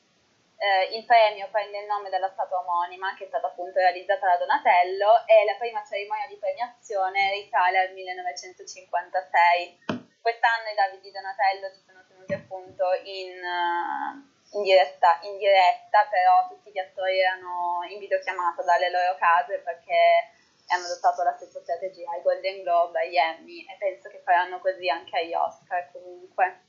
[0.58, 4.36] eh, il premio prende il nome della statua omonima, che è stata appunto realizzata da
[4.36, 9.84] Donatello, e la prima cerimonia di premiazione risale al 1956.
[10.20, 11.95] Quest'anno i Davide di Donatello si sono
[12.26, 18.62] tenuti appunto in, uh, in, diretta, in diretta, però tutti gli attori erano in videochiamata
[18.62, 20.34] dalle loro case perché
[20.68, 24.88] hanno adottato la stessa strategia ai Golden Globe, agli Emmy e penso che faranno così
[24.90, 26.64] anche agli Oscar comunque.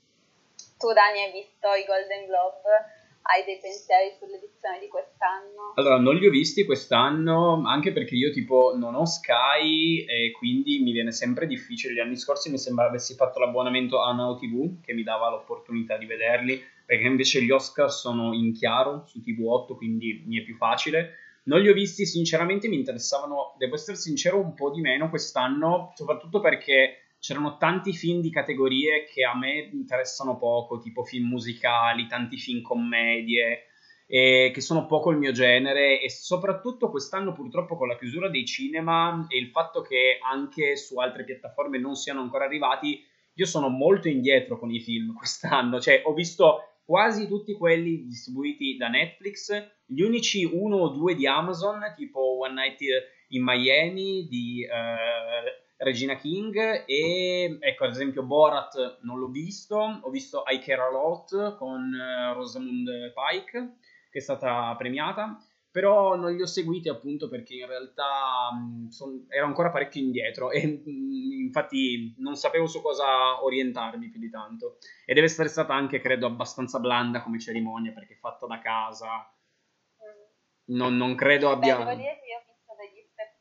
[0.78, 3.06] Tu Dani hai visto i Golden Globe?
[3.28, 5.74] Hai dei pensieri sull'edizione di quest'anno?
[5.76, 10.80] Allora, non li ho visti quest'anno, anche perché io tipo non ho Sky e quindi
[10.80, 11.94] mi viene sempre difficile.
[11.94, 15.98] Gli anni scorsi mi sembra avessi fatto l'abbonamento a Now TV, che mi dava l'opportunità
[15.98, 20.56] di vederli, perché invece gli Oscar sono in chiaro su TV8, quindi mi è più
[20.56, 21.16] facile.
[21.44, 25.92] Non li ho visti, sinceramente mi interessavano, devo essere sincero, un po' di meno quest'anno,
[25.96, 32.08] soprattutto perché c'erano tanti film di categorie che a me interessano poco, tipo film musicali,
[32.08, 33.66] tanti film commedie,
[34.08, 38.46] eh, che sono poco il mio genere e soprattutto quest'anno purtroppo con la chiusura dei
[38.46, 43.68] cinema e il fatto che anche su altre piattaforme non siano ancora arrivati, io sono
[43.68, 49.52] molto indietro con i film quest'anno, cioè ho visto quasi tutti quelli distribuiti da Netflix,
[49.86, 52.80] gli unici uno o due di Amazon, tipo One Night
[53.30, 54.66] in Miami di...
[54.66, 60.82] Uh, Regina King e ecco ad esempio Borat non l'ho visto, ho visto I Care
[60.82, 63.78] A Lot con uh, Rosamund Pike
[64.10, 65.38] che è stata premiata,
[65.70, 70.50] però non li ho seguiti appunto perché in realtà mh, son, ero ancora parecchio indietro
[70.50, 74.78] e mh, infatti non sapevo su cosa orientarmi più di tanto.
[75.06, 79.32] E deve essere stata anche credo abbastanza blanda come cerimonia perché fatta da casa,
[80.70, 81.84] non, non credo abbia...
[81.84, 82.16] Beh,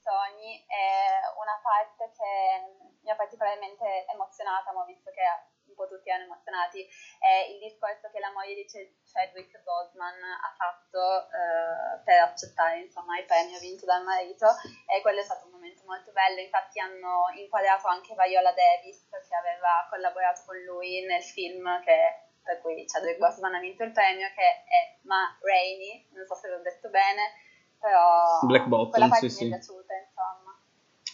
[0.06, 5.26] sogni è una parte che mi ha particolarmente emozionata, ma ho visto che
[5.66, 6.86] un po' tutti erano emozionati,
[7.18, 8.66] è il discorso che la moglie di
[9.02, 14.46] Chadwick Boseman ha fatto eh, per accettare insomma, il premio vinto dal marito
[14.86, 19.34] e quello è stato un momento molto bello, infatti hanno inquadrato anche Viola Davis che
[19.34, 24.28] aveva collaborato con lui nel film che per cui Chadwick Boseman ha vinto il premio,
[24.28, 27.32] che è Ma Rainey, non so se l'ho detto bene,
[27.86, 29.66] però Black Bottom, quella parte sì, mi è sì.
[29.66, 30.54] piaciuta, insomma.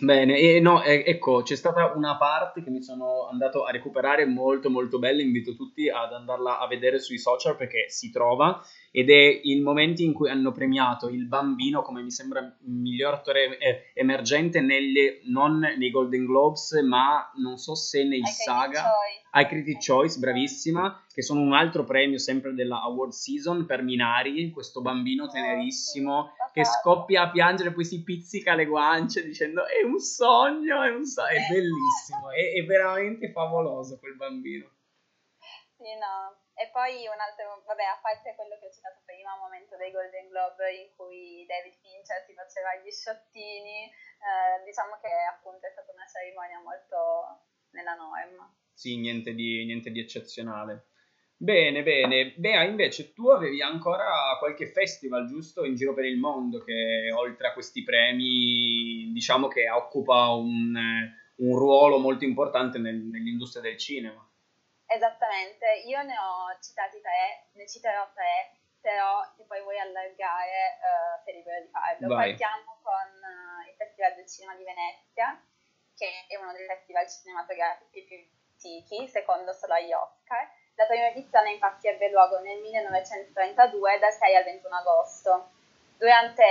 [0.00, 4.24] Bene, e no, eh, ecco, c'è stata una parte che mi sono andato a recuperare
[4.24, 8.60] molto molto bella, invito tutti ad andarla a vedere sui social perché si trova
[8.94, 13.58] ed è il momento in cui hanno premiato il bambino come mi sembra miglior attore
[13.58, 18.92] eh, emergente nelle, non nei Golden Globes ma non so se nei Ai Saga
[19.34, 24.50] ai Critics Choice, bravissima, che sono un altro premio sempre della Award Season per Minari,
[24.50, 29.98] questo bambino tenerissimo che scoppia a piangere poi si pizzica le guance dicendo è un
[29.98, 34.68] sogno, è un sogno, è bellissimo, è, è veramente favoloso quel bambino.
[35.78, 36.41] Sì, no.
[36.62, 39.90] E poi un altro, vabbè, a parte quello che ho citato prima, un momento dei
[39.90, 45.74] Golden Globe in cui David Fincher si faceva gli sciottini, eh, diciamo che appunto è
[45.74, 48.46] stata una cerimonia molto nella norma.
[48.70, 50.94] Sì, niente di, niente di eccezionale.
[51.34, 52.30] Bene, bene.
[52.38, 57.48] Bea, invece tu avevi ancora qualche festival, giusto, in giro per il mondo che oltre
[57.48, 64.24] a questi premi, diciamo che occupa un, un ruolo molto importante nel, nell'industria del cinema.
[64.94, 71.22] Esattamente, io ne ho citati tre, ne citerò tre, però se poi vuoi allargare uh,
[71.24, 72.08] sei libero di farlo.
[72.08, 72.36] Vai.
[72.36, 75.40] Partiamo con uh, il Festival del Cinema di Venezia,
[75.96, 78.16] che è uno dei festival cinematografici più
[78.62, 80.48] antichi, secondo solo agli Oscar.
[80.74, 85.50] La prima edizione infatti ebbe luogo nel 1932 dal 6 al 21 agosto.
[86.02, 86.42] Durante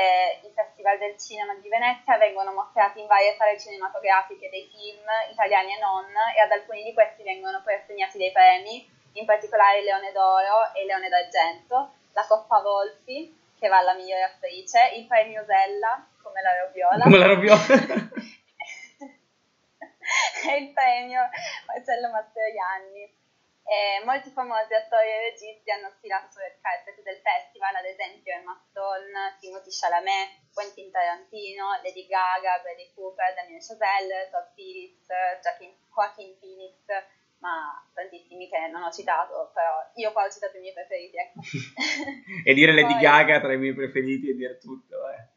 [0.47, 5.75] il Festival del Cinema di Venezia vengono mostrati in varie sale cinematografiche dei film italiani
[5.75, 9.83] e non e ad alcuni di questi vengono poi assegnati dei premi, in particolare il
[9.83, 15.05] Leone d'Oro e il Leone d'Argento, la Coppa Volpi che va alla migliore attrice, il
[15.05, 17.03] premio Zella come la Robiola.
[17.03, 17.59] Come la Robiola.
[20.47, 21.27] e il premio
[21.67, 23.19] Marcello Mastroianni.
[23.71, 28.51] E molti famosi attori e registi hanno sfilato sul carpet del festival, ad esempio Emma
[28.67, 35.07] Stone, Timothy Chalamet, Quentin Tarantino, Lady Gaga, Bradley Cooper, Damien Chazelle, Todd Phillips,
[35.39, 36.83] Joaquin, Joaquin Phoenix,
[37.39, 41.15] ma tantissimi che non ho citato, però io qua ho citato i miei preferiti.
[41.15, 41.39] Ecco.
[42.43, 45.31] e dire Lady Poi- Gaga tra i miei preferiti e dire tutto, eh.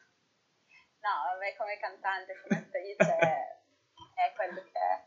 [1.07, 3.15] No, vabbè, come cantante, come attrice
[4.19, 5.04] è quello che è.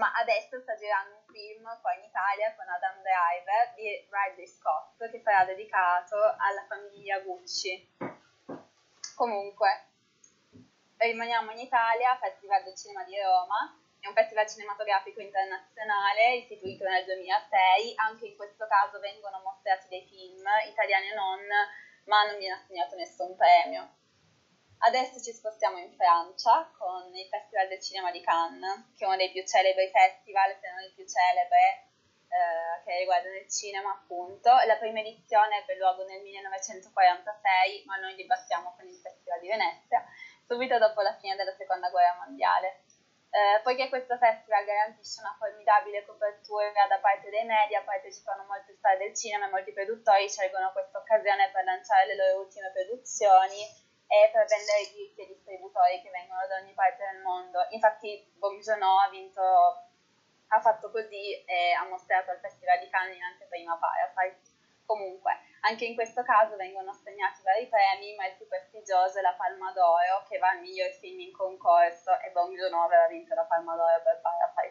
[0.00, 4.96] Ma adesso sta girando un film qua in Italia con Adam Driver di Ridley Scott
[4.96, 7.76] che sarà dedicato alla famiglia Gucci.
[9.14, 9.68] Comunque,
[10.96, 17.04] rimaniamo in Italia, Festival del Cinema di Roma, è un festival cinematografico internazionale istituito nel
[17.04, 21.40] 2006, anche in questo caso vengono mostrati dei film italiani e non,
[22.06, 23.98] ma non viene assegnato nessun premio.
[24.82, 29.16] Adesso ci spostiamo in Francia con il Festival del Cinema di Cannes, che è uno
[29.16, 31.84] dei più celebri festival, se non il più celebre,
[32.32, 34.48] eh, che riguardano il cinema appunto.
[34.48, 40.02] La prima edizione ebbe luogo nel 1946, ma noi dibattiamo con il Festival di Venezia,
[40.48, 42.88] subito dopo la fine della Seconda Guerra Mondiale.
[43.28, 48.96] Eh, poiché questo festival garantisce una formidabile copertura da parte dei media, partecipano molte star
[48.96, 54.28] del cinema e molti produttori scelgono questa occasione per lanciare le loro ultime produzioni e
[54.34, 57.64] per vendere i diritti ai distributori che vengono da ogni parte del mondo.
[57.70, 59.40] Infatti Joon-ho ha vinto,
[60.48, 64.58] ha fatto così e ha mostrato al Festival di Cannes in anteprima Parasite.
[64.84, 69.34] Comunque, anche in questo caso vengono assegnati vari premi, ma il più prestigioso è la
[69.38, 73.44] Palma d'Oro, che va al miglior film in concorso, e Bong Joon-ho aveva vinto la
[73.44, 74.69] Palma d'Oro per Parasite.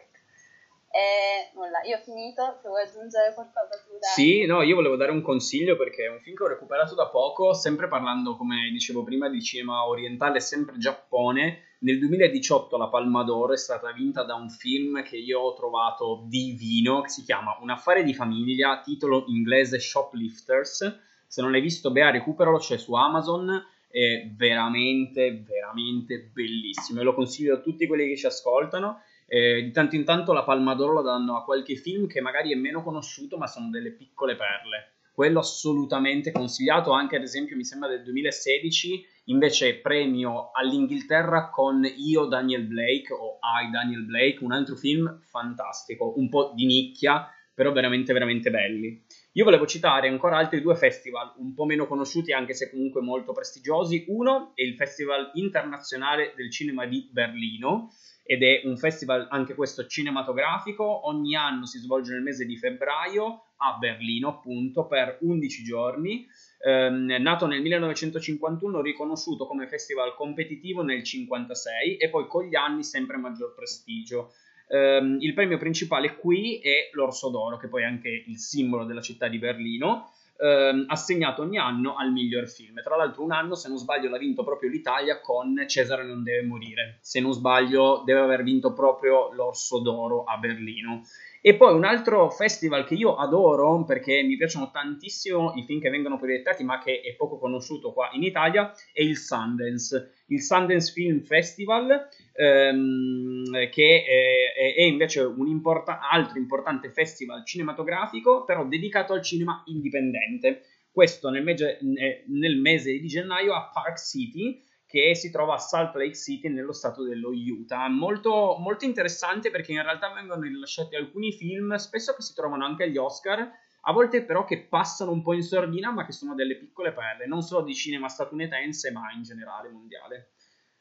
[1.86, 4.12] Io ho finito, se vuoi aggiungere qualcosa tu dai.
[4.14, 7.08] Sì, no, io volevo dare un consiglio perché è un film che ho recuperato da
[7.08, 11.76] poco, sempre parlando, come dicevo prima, di cinema orientale, sempre Giappone.
[11.80, 16.24] Nel 2018 la Palma d'Oro è stata vinta da un film che io ho trovato
[16.26, 21.00] divino, che si chiama Un affare di famiglia, titolo inglese Shoplifters.
[21.26, 27.12] Se non l'hai visto, Bea, recuperalo, c'è su Amazon è veramente, veramente bellissimo e lo
[27.12, 30.94] consiglio a tutti quelli che ci ascoltano eh, di tanto in tanto la Palma d'Oro
[30.94, 34.94] la danno a qualche film che magari è meno conosciuto, ma sono delle piccole perle.
[35.14, 42.24] Quello assolutamente consigliato, anche ad esempio mi sembra del 2016, invece premio all'Inghilterra con Io
[42.24, 47.70] Daniel Blake o I Daniel Blake, un altro film fantastico, un po' di nicchia, però
[47.70, 49.04] veramente veramente belli.
[49.34, 53.32] Io volevo citare ancora altri due festival un po' meno conosciuti anche se comunque molto
[53.32, 54.06] prestigiosi.
[54.08, 57.90] Uno è il Festival internazionale del cinema di Berlino,
[58.22, 63.44] ed è un festival anche questo cinematografico, ogni anno si svolge nel mese di febbraio
[63.56, 66.26] a Berlino appunto per 11 giorni,
[66.64, 72.84] ehm, nato nel 1951, riconosciuto come festival competitivo nel 1956 e poi con gli anni
[72.84, 74.32] sempre maggior prestigio.
[74.70, 79.00] Um, il premio principale qui è l'Orso d'Oro, che poi è anche il simbolo della
[79.00, 82.82] città di Berlino, ehm, assegnato ogni anno al miglior film.
[82.82, 86.46] Tra l'altro un anno, se non sbaglio, l'ha vinto proprio l'Italia con Cesare non deve
[86.46, 86.98] morire.
[87.00, 91.02] Se non sbaglio, deve aver vinto proprio l'Orso d'Oro a Berlino.
[91.42, 95.88] E poi un altro festival che io adoro perché mi piacciono tantissimo i film che
[95.88, 100.24] vengono proiettati ma che è poco conosciuto qua in Italia è il Sundance.
[100.26, 108.44] Il Sundance Film Festival ehm, che è, è, invece un importa- altro importante festival cinematografico
[108.44, 110.64] però dedicato al cinema indipendente.
[110.92, 115.94] Questo nel mese, nel mese di gennaio a Park City che si trova a Salt
[115.94, 117.86] Lake City nello stato dello Utah.
[117.88, 122.82] Molto, molto interessante perché in realtà vengono rilasciati alcuni film, spesso che si trovano anche
[122.82, 126.56] agli Oscar, a volte però che passano un po' in sordina, ma che sono delle
[126.56, 130.32] piccole perle, non solo di cinema statunitense, ma in generale mondiale.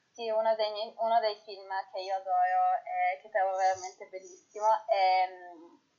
[0.10, 4.66] Sì, uno dei, miei, uno dei film che io adoro e che trovo veramente bellissimo
[4.90, 5.30] è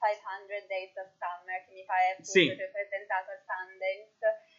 [0.02, 2.50] 500 mm, Days of Summer, che mi pare appunto sì.
[2.50, 4.49] presentato al Sundance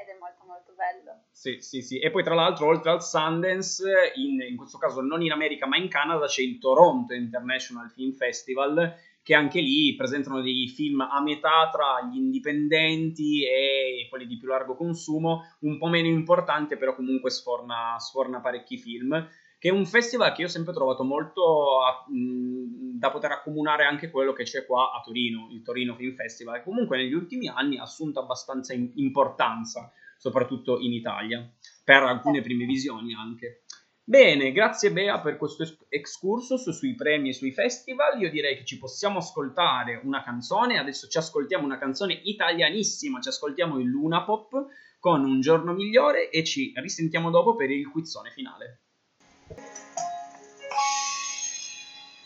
[0.00, 1.24] ed è molto molto bello.
[1.30, 1.98] Sì, sì, sì.
[1.98, 5.76] E poi tra l'altro oltre al Sundance, in, in, questo caso non in America ma
[5.76, 8.94] in Canada, c'è il Toronto International Film Festival
[9.28, 14.48] che anche lì presentano dei film a metà tra gli indipendenti e quelli di più
[14.48, 19.86] largo consumo, un po' meno importante però comunque sforna, sforna parecchi film che è un
[19.86, 24.44] festival che io ho sempre trovato molto a, mh, da poter accomunare anche quello che
[24.44, 28.20] c'è qua a Torino, il Torino Film Festival, che comunque negli ultimi anni ha assunto
[28.20, 31.48] abbastanza in- importanza, soprattutto in Italia,
[31.82, 33.64] per alcune prime visioni anche.
[34.04, 38.18] Bene, grazie Bea per questo excursus sui premi e sui festival.
[38.18, 40.78] Io direi che ci possiamo ascoltare una canzone.
[40.78, 44.66] Adesso ci ascoltiamo una canzone italianissima, ci ascoltiamo il Luna Pop
[44.98, 48.87] con Un giorno migliore e ci risentiamo dopo per il quizzone finale.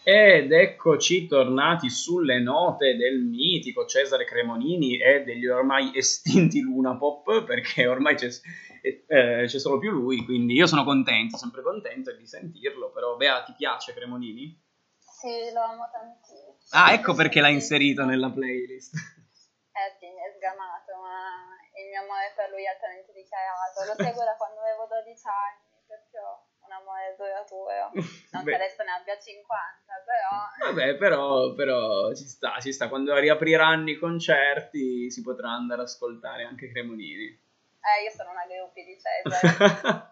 [0.05, 7.45] Ed eccoci tornati sulle note del mitico Cesare Cremonini e degli ormai estinti Luna Pop,
[7.45, 8.27] perché ormai c'è,
[8.83, 13.45] eh, c'è, solo più lui, quindi io sono contento, sempre contento di sentirlo, però Bea,
[13.45, 14.61] ti piace Cremonini?
[14.99, 16.59] Sì, lo amo tantissimo.
[16.71, 18.95] Ah, ecco perché l'ha inserito nella playlist.
[19.73, 21.47] Eh sì, mi è sgamato, ma
[21.79, 23.87] il mio amore per lui è altamente dichiarato.
[23.87, 27.91] Lo seguo da quando avevo 12 anni, perciò un amore duraturo.
[28.33, 30.73] Non che adesso ne abbia 50, però...
[30.73, 32.89] Vabbè, però, però ci sta, ci sta.
[32.89, 37.25] Quando riapriranno i concerti si potrà andare ad ascoltare anche Cremonini.
[37.25, 40.11] Eh, io sono una gruppi di Cesare.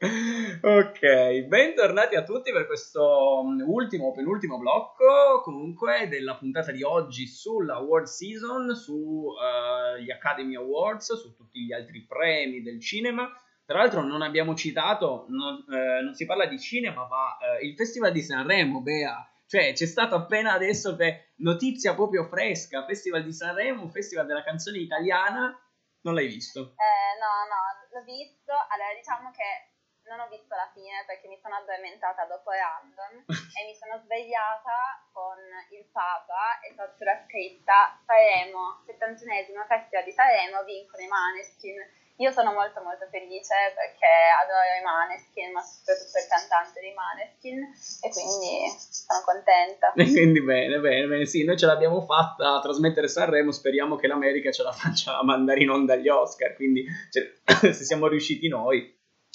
[0.62, 7.26] ok, bentornati a tutti per questo mm, ultimo, penultimo blocco comunque della puntata di oggi
[7.26, 13.30] sulla Award Season, sugli uh, Academy Awards, su tutti gli altri premi del cinema.
[13.70, 17.76] Tra l'altro non abbiamo citato, non, eh, non si parla di cinema, ma eh, il
[17.76, 20.98] Festival di Sanremo, Bea, cioè c'è stato appena adesso
[21.36, 25.54] notizia proprio fresca, Festival di Sanremo, festival della canzone italiana,
[26.02, 26.74] non l'hai visto?
[26.82, 27.62] Eh, no, no,
[27.94, 29.70] l'ho visto, allora diciamo che
[30.10, 33.22] non ho visto la fine perché mi sono addormentata dopo Random
[33.54, 35.38] e mi sono svegliata con
[35.78, 41.78] il Papa e sotto la scritta Sanremo, 71esimo Festival di Sanremo, vincono i Maneskin.
[42.20, 44.12] Io sono molto molto felice perché
[44.44, 49.92] adoro i Maneskin, ma soprattutto il cantante dei Maneskin e quindi sono contenta.
[50.00, 54.06] E quindi bene, bene, bene, sì, noi ce l'abbiamo fatta a trasmettere Sanremo, speriamo che
[54.06, 57.24] l'America ce la faccia mandare in onda agli Oscar, quindi cioè,
[57.72, 58.84] se siamo riusciti noi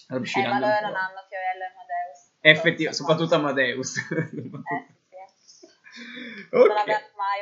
[0.09, 0.57] riusciranno.
[0.57, 2.19] Eh, ma loro non hanno Fiorello e Amadeus.
[2.39, 3.97] Effettivamente, soprattutto Amadeus.
[3.97, 5.65] eh, sì.
[6.55, 6.67] Okay.
[6.67, 7.41] Non abbiamo mai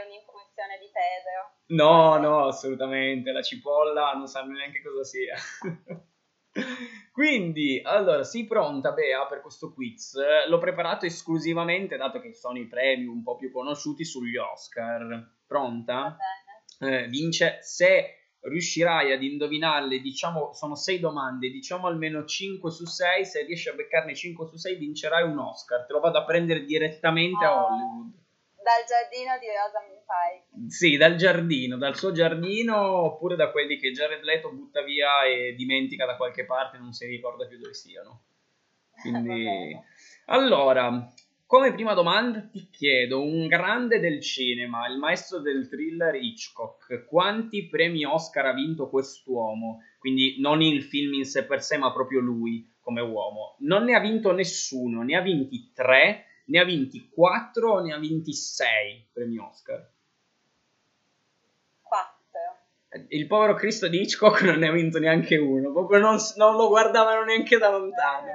[0.53, 1.51] un'infusione di Pedro.
[1.67, 3.31] No, no, assolutamente.
[3.31, 5.35] La cipolla non sanno neanche cosa sia.
[7.11, 10.15] Quindi, allora, sei pronta, Bea, per questo quiz?
[10.47, 15.37] L'ho preparato esclusivamente, dato che sono i premi un po' più conosciuti, sugli Oscar.
[15.45, 16.17] Pronta?
[16.79, 23.25] Eh, vince se riuscirai ad indovinarle, diciamo, sono sei domande, diciamo almeno 5 su 6,
[23.25, 26.65] se riesci a beccarne 5 su 6 vincerai un Oscar, te lo vado a prendere
[26.65, 28.22] direttamente oh, a Hollywood.
[28.63, 30.69] Dal giardino di Rosamund Pike.
[30.69, 35.53] Sì, dal giardino, dal suo giardino, oppure da quelli che Jared Leto butta via e
[35.53, 38.23] dimentica da qualche parte, non si ricorda più dove siano.
[39.01, 39.77] Quindi...
[40.27, 41.13] allora,
[41.45, 47.67] come prima domanda ti chiedo, un grande del cinema, il maestro del thriller Hitchcock, quanti
[47.67, 49.83] premi Oscar ha vinto quest'uomo?
[49.99, 53.55] Quindi non il film in sé per sé, ma proprio lui come uomo.
[53.59, 57.97] Non ne ha vinto nessuno, ne ha vinti tre, ne ha vinti quattro, ne ha
[57.97, 59.89] vinti sei premi Oscar.
[61.81, 63.05] Quattro.
[63.09, 66.67] Il povero Cristo di Hitchcock non ne ha vinto neanche uno, proprio non, non lo
[66.67, 68.31] guardavano neanche da lontano.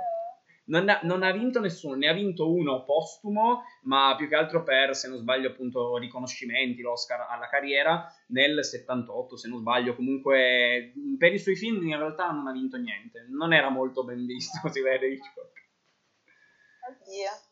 [0.69, 4.63] Non ha, non ha, vinto nessuno, ne ha vinto uno postumo, ma più che altro
[4.65, 9.95] per, se non sbaglio, appunto riconoscimenti, l'Oscar alla carriera nel 78, se non sbaglio.
[9.95, 13.25] Comunque, per i suoi film in realtà non ha vinto niente.
[13.31, 15.68] Non era molto ben visto, si vede Hitchcock.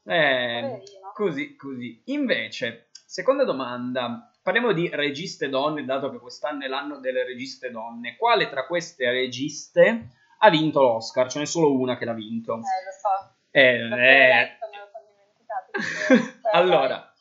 [0.05, 0.83] Eh,
[1.15, 2.03] così, così.
[2.07, 4.31] Invece, seconda domanda.
[4.43, 8.17] Parliamo di registe donne, dato che quest'anno è l'anno delle registe donne.
[8.17, 12.55] Quale tra queste registe ha vinto l'Oscar, ce n'è solo una che l'ha vinto.
[12.55, 13.35] Eh, lo so.
[13.51, 14.59] Eh, eh.
[16.53, 17.13] allora,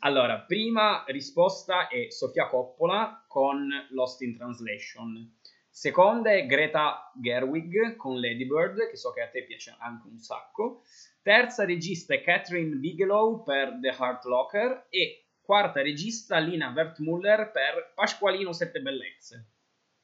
[0.00, 5.38] allora, prima risposta è Sofia Coppola con Lost in Translation.
[5.68, 10.18] Seconda è Greta Gerwig con Lady Bird, che so che a te piace anche un
[10.18, 10.82] sacco.
[11.22, 14.86] Terza regista è Catherine Bigelow per The Heart Locker.
[14.88, 19.46] E quarta regista Lina Wertmuller per Pasqualino Sette Bellezze.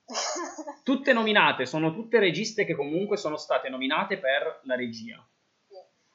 [0.84, 5.22] tutte nominate, sono tutte registe che comunque sono state nominate per la regia.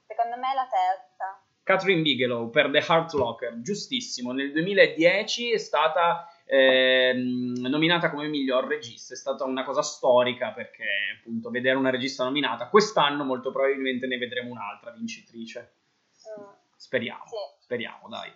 [0.08, 1.44] Secondo me è la terza.
[1.64, 4.32] Catherine Bigelow per The Heart Locker, giustissimo.
[4.32, 9.14] Nel 2010 è stata eh, nominata come miglior regista.
[9.14, 10.86] È stata una cosa storica perché
[11.20, 12.70] appunto vedere una regista nominata.
[12.70, 15.76] Quest'anno molto probabilmente ne vedremo un'altra vincitrice.
[16.40, 16.44] Mm.
[16.76, 17.36] Speriamo, sì.
[17.64, 18.32] speriamo, dai.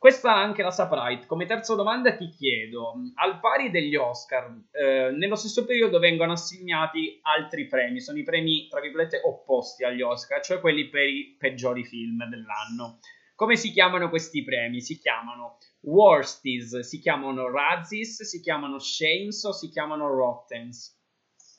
[0.00, 1.26] Questa anche la saprai.
[1.26, 7.18] Come terza domanda ti chiedo, al pari degli Oscar, eh, nello stesso periodo vengono assegnati
[7.20, 11.84] altri premi, sono i premi, tra virgolette, opposti agli Oscar, cioè quelli per i peggiori
[11.84, 13.00] film dell'anno.
[13.40, 14.82] Come si chiamano questi premi?
[14.82, 20.94] Si chiamano Worsties, si chiamano Razzies, si chiamano Shames o si chiamano Rottens?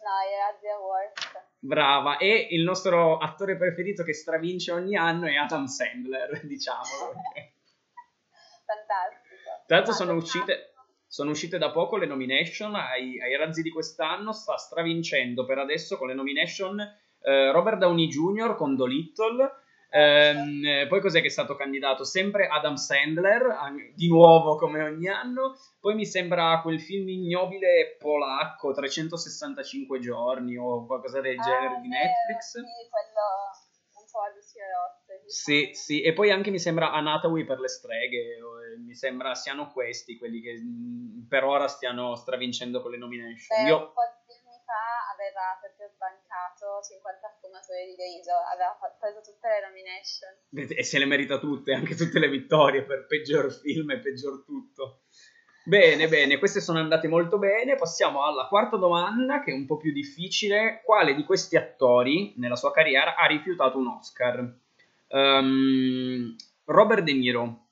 [0.04, 1.30] No, i Razzie Awards.
[1.58, 7.14] Brava, e il nostro attore preferito che stravince ogni anno è Adam Sandler, diciamolo.
[8.64, 9.64] fantastico.
[9.66, 10.76] Tra l'altro sono uscite,
[11.08, 15.98] sono uscite da poco le nomination ai, ai, razzi di quest'anno, sta stravincendo per adesso
[15.98, 18.54] con le nomination eh, Robert Downey Jr.
[18.56, 19.61] con Dolittle,
[19.92, 22.04] ehm, poi cos'è che è stato candidato?
[22.04, 23.56] Sempre Adam Sandler,
[23.94, 30.86] di nuovo come ogni anno, poi mi sembra quel film ignobile polacco, 365 giorni o
[30.86, 32.52] qualcosa del ah, genere di Netflix.
[32.52, 33.70] Sì, quello.
[35.28, 38.38] Sì, sì, e poi anche mi sembra Anatomy per le streghe,
[38.84, 43.64] mi sembra siano questi quelli che mm, per ora stiano stravincendo con le nomination.
[43.64, 43.78] Beh, Io...
[43.78, 44.21] un po'
[45.22, 50.34] aveva proprio sbancato 50 sfumature di grigio, aveva preso tutte le nomination.
[50.74, 55.06] E se le merita tutte, anche tutte le vittorie per peggior film e peggior tutto.
[55.64, 57.76] Bene, bene, queste sono andate molto bene.
[57.76, 60.82] Passiamo alla quarta domanda, che è un po' più difficile.
[60.84, 64.54] Quale di questi attori nella sua carriera ha rifiutato un Oscar?
[65.10, 67.68] Um, Robert De Niro,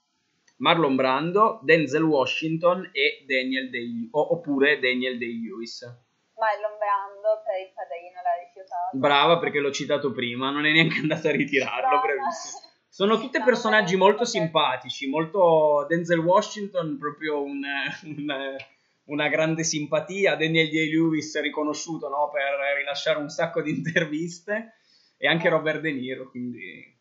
[0.57, 6.08] Marlon Brando, Denzel Washington e Daniel Day, oppure Daniel Day-Lewis.
[6.39, 8.97] Marlon Brando per il padrino l'ha rifiutato.
[8.97, 12.67] Brava perché l'ho citato prima, non è neanche andata a ritirarlo, bravissimo.
[12.87, 17.61] Sono tutti personaggi molto simpatici, molto Denzel Washington, proprio un,
[18.03, 18.57] un,
[19.05, 24.79] una grande simpatia, Daniel Day-Lewis riconosciuto no, per rilasciare un sacco di interviste
[25.17, 25.49] e anche eh.
[25.49, 26.97] Robert De Niro, quindi...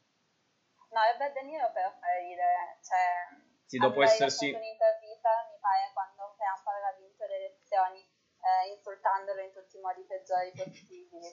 [0.90, 3.46] No, Robert De Niro però fa ridere, cioè...
[3.64, 4.48] Sì, dopo essersi...
[4.48, 8.00] un'intervista, mi pare, quando Trump aveva vinto le elezioni,
[8.48, 11.28] eh, insultandolo in tutti i modi peggiori possibili, quindi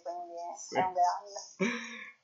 [0.56, 0.76] sì.
[0.76, 1.40] è un grande.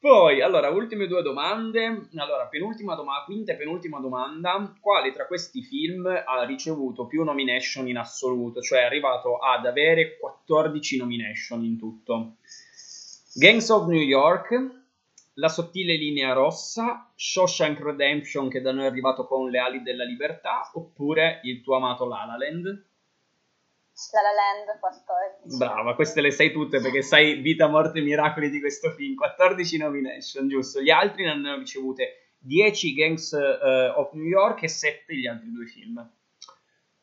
[0.02, 2.10] Poi, allora, ultime due domande.
[2.16, 4.74] Allora, penultima domanda, quinta e penultima domanda.
[4.82, 8.62] Quale tra questi film ha ricevuto più nomination in assoluto?
[8.62, 12.38] Cioè è arrivato ad avere 14 nomination in tutto.
[13.36, 14.80] Gangs of New York,
[15.36, 20.04] La sottile linea rossa, Shawshank Redemption che da noi è arrivato con Le ali della
[20.04, 22.90] libertà, oppure il tuo amato La La Land?
[24.14, 25.58] La La Land 14.
[25.58, 29.16] Brava, queste le sai tutte perché sai vita, morte e miracoli di questo film.
[29.16, 30.82] 14 nomination, giusto.
[30.82, 35.52] Gli altri ne hanno ricevute 10 Gangs uh, of New York e 7 gli altri
[35.52, 36.10] due film.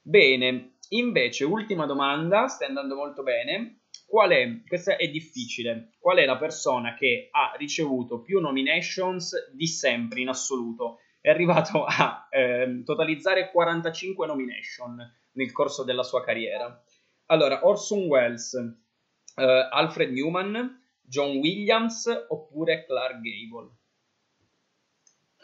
[0.02, 3.82] Bene, invece, ultima domanda, stai andando molto bene.
[4.06, 9.66] Qual è, questa è difficile, qual è la persona che ha ricevuto più nominations di
[9.66, 11.00] sempre in assoluto?
[11.20, 14.96] È arrivato a eh, totalizzare 45 nomination
[15.38, 16.82] nel corso della sua carriera.
[17.26, 23.76] Allora, Orson Welles, uh, Alfred Newman, John Williams oppure Clark Gable?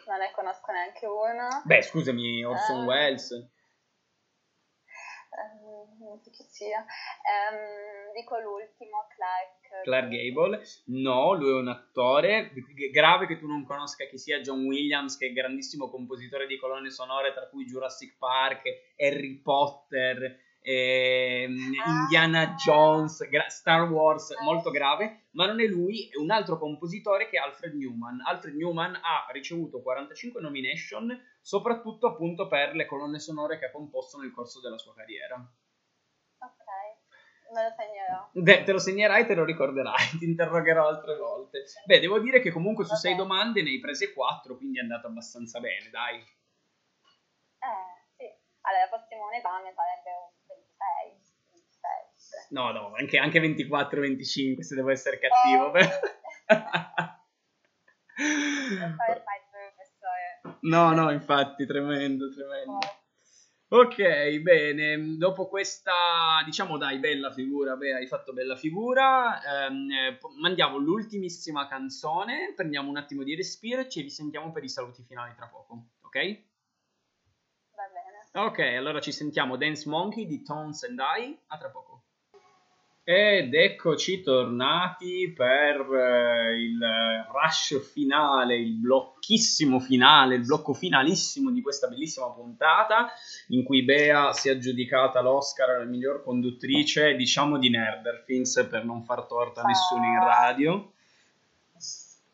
[0.06, 1.62] Non ne conosco neanche uno.
[1.64, 3.50] Beh, scusami, Orson uh, Welles.
[5.34, 6.80] Um, chi sia.
[6.80, 9.82] Um, dico l'ultimo, Clark.
[9.82, 10.62] Clark Gable.
[10.86, 12.52] No, lui è un attore.
[12.92, 16.90] Grave che tu non conosca chi sia John Williams, che è grandissimo compositore di colonne
[16.90, 18.62] sonore, tra cui Jurassic Park,
[18.96, 26.16] Harry Potter, eh, Indiana Jones, gra- Star Wars, molto grave, ma non è lui, è
[26.16, 28.22] un altro compositore che è Alfred Newman.
[28.24, 34.18] Alfred Newman ha ricevuto 45 nomination, soprattutto appunto per le colonne sonore che ha composto
[34.18, 35.34] nel corso della sua carriera.
[36.38, 36.64] Ok,
[37.52, 38.30] me lo segnerò.
[38.32, 41.64] De- te lo segnerai e te lo ricorderai, ti interrogherò altre volte.
[41.84, 43.02] Beh, devo dire che comunque su okay.
[43.02, 46.16] sei domande ne hai prese quattro, quindi è andato abbastanza bene, dai.
[46.16, 48.24] Eh, sì.
[48.62, 50.32] Allora, prossimo un esame sarebbe un
[52.48, 55.72] No, no, anche, anche 24-25 se devo essere cattivo.
[58.16, 59.24] Oh.
[60.64, 62.78] No, no, infatti, tremendo, tremendo.
[63.68, 70.76] Ok, bene, dopo questa, diciamo dai, bella figura, beh, hai fatto bella figura, ehm, mandiamo
[70.76, 75.48] l'ultimissima canzone, prendiamo un attimo di respiro e ci risentiamo per i saluti finali tra
[75.48, 76.42] poco, ok?
[77.74, 78.46] Va bene.
[78.46, 81.93] Ok, allora ci sentiamo Dance Monkey di Tones and I, a tra poco.
[83.06, 86.80] Ed eccoci tornati per eh, il
[87.30, 93.12] rush finale, il blocchissimo finale, il blocco finalissimo di questa bellissima puntata
[93.48, 99.04] in cui Bea si è aggiudicata l'Oscar alla miglior conduttrice, diciamo di Nerderfins per non
[99.04, 100.92] far torto a nessuno in radio.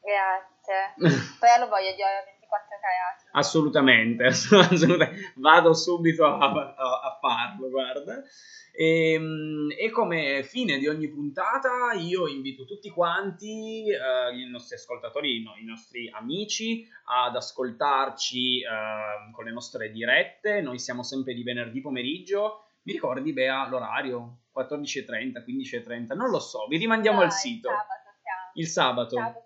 [0.01, 0.95] Grazie.
[1.41, 3.25] Poi lo voglio dire 24 carati.
[3.33, 8.23] Assolutamente, assolutamente, vado subito a, a, a farlo, guarda.
[8.81, 14.77] E, ehm, e, come fine di ogni puntata io invito tutti quanti, eh, i nostri
[14.77, 20.63] ascoltatori, no, i nostri amici, ad ascoltarci eh, con le nostre dirette.
[20.63, 22.69] Noi siamo sempre di venerdì pomeriggio.
[22.85, 24.45] Mi ricordi, Bea, l'orario?
[24.57, 27.69] 14.30, 15.30, non lo so, vi rimandiamo no, al sito.
[28.55, 29.45] Il sabato, il sabato.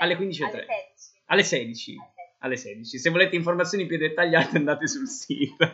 [0.00, 0.44] alle 15.30.
[0.46, 1.22] Alle 16.
[1.26, 1.96] Alle 16
[2.40, 2.98] alle 16.
[2.98, 5.70] Se volete informazioni più dettagliate andate sul sito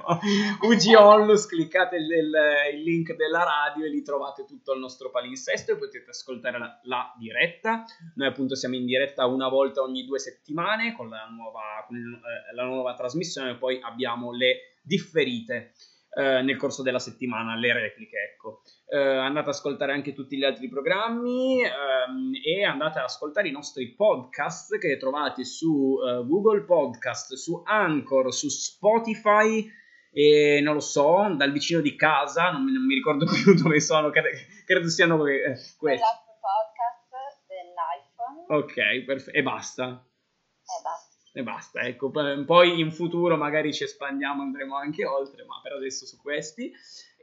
[0.61, 5.73] UG Onlus, cliccate il, il, link della radio e lì trovate tutto il nostro palinsesto
[5.73, 7.85] e potete ascoltare la, la, diretta.
[8.15, 12.55] Noi appunto siamo in diretta una volta ogni due settimane con la nuova, con eh,
[12.55, 15.73] la nuova trasmissione e poi abbiamo le differite
[16.17, 18.63] eh, nel corso della settimana, le repliche, ecco.
[18.89, 23.53] Eh, andate ad ascoltare anche tutti gli altri programmi ehm, e andate ad ascoltare i
[23.53, 29.71] nostri podcast che trovate su uh, Google Podcast, su Anchor, su Spotify
[30.11, 33.79] e non lo so, dal vicino di casa, non mi, non mi ricordo più dove
[33.81, 34.29] sono, credo,
[34.65, 36.07] credo siano eh, questi.
[36.41, 38.59] podcast dell'iPhone.
[38.59, 39.85] Ok, perf- e basta.
[39.85, 41.06] E basta.
[41.37, 42.11] E basta, ecco,
[42.47, 46.73] poi in futuro magari ci espandiamo, andremo anche oltre, ma per adesso su questi.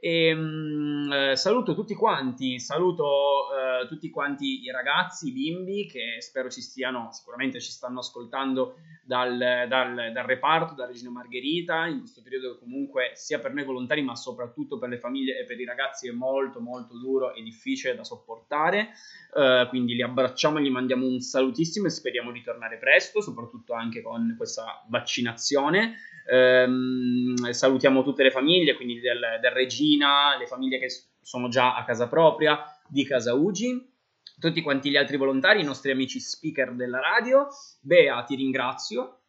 [0.06, 6.20] E, um, eh, saluto tutti quanti, saluto uh, tutti quanti i ragazzi, i bimbi che
[6.20, 12.00] spero ci stiano, sicuramente ci stanno ascoltando dal, dal, dal, reparto, da Regina Margherita, in
[12.00, 15.64] questo periodo comunque sia per noi volontari ma soprattutto per le famiglie e per i
[15.64, 18.90] ragazzi è molto molto duro e difficile da sopportare,
[19.32, 23.72] uh, quindi li abbracciamo e gli mandiamo un salutissimo e speriamo di tornare presto, soprattutto
[23.72, 25.96] anche con questa vaccinazione.
[26.26, 30.88] Um, salutiamo tutte le famiglie, quindi del, del Regina, le famiglie che
[31.20, 33.92] sono già a casa propria, di Casa Ugi,
[34.38, 37.46] tutti quanti gli altri volontari, i nostri amici speaker della radio.
[37.80, 39.23] Bea, ti ringrazio.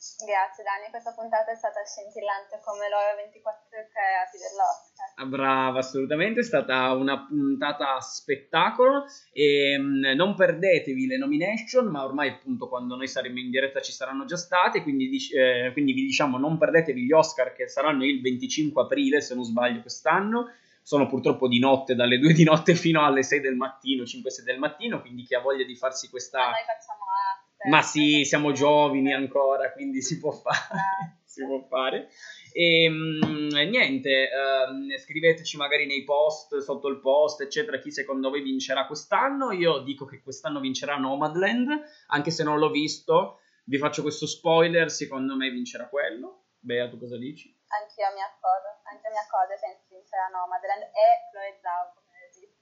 [0.00, 5.12] Grazie Dani, questa puntata è stata scintillante come loro 24 creati dell'Oscar.
[5.16, 12.02] Ah, brava, assolutamente, è stata una puntata spettacolo e mh, non perdetevi le nomination, ma
[12.02, 16.06] ormai appunto quando noi saremo in diretta ci saranno già state, quindi, eh, quindi vi
[16.06, 20.50] diciamo non perdetevi gli Oscar che saranno il 25 aprile se non sbaglio quest'anno
[20.82, 24.58] sono purtroppo di notte, dalle 2 di notte fino alle 6 del mattino, 5-6 del
[24.58, 26.38] mattino, quindi chi ha voglia di farsi questa...
[26.38, 27.39] Ma noi facciamo arte.
[27.68, 31.18] Ma sì, siamo giovani ancora, quindi si può fare.
[31.24, 32.08] si può fare.
[32.52, 38.42] E ehm, niente, eh, scriveteci magari nei post, sotto il post, eccetera, chi secondo voi
[38.42, 39.52] vincerà quest'anno.
[39.52, 41.68] Io dico che quest'anno vincerà Nomadland,
[42.08, 43.40] anche se non l'ho visto.
[43.64, 46.46] Vi faccio questo spoiler, secondo me vincerà quello.
[46.58, 47.54] Bea, tu cosa dici?
[47.68, 51.99] Anch'io mi accodo, anche mi accodo, penso vincerà Nomadland e Chloe Zhao.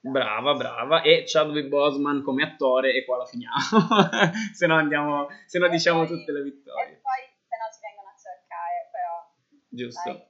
[0.01, 1.03] Brava, brava.
[1.03, 3.57] E Chadwick Boseman come attore e qua la finiamo.
[4.55, 6.93] se no andiamo, se no diciamo poi, tutte le vittorie.
[6.93, 9.61] E poi se no ci vengono a cercare, però...
[9.69, 10.11] Giusto.
[10.11, 10.27] Dai,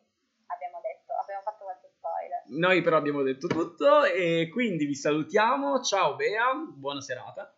[0.47, 2.43] abbiamo detto, abbiamo fatto qualche spoiler.
[2.59, 5.83] Noi però abbiamo detto tutto e quindi vi salutiamo.
[5.83, 7.55] Ciao Bea, buona serata.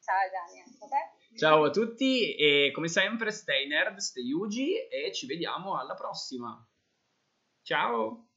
[0.00, 1.38] Ciao Gianni.
[1.38, 6.62] Ciao a tutti e come sempre stay nerd, stay Yugi e ci vediamo alla prossima.
[7.62, 8.31] Ciao!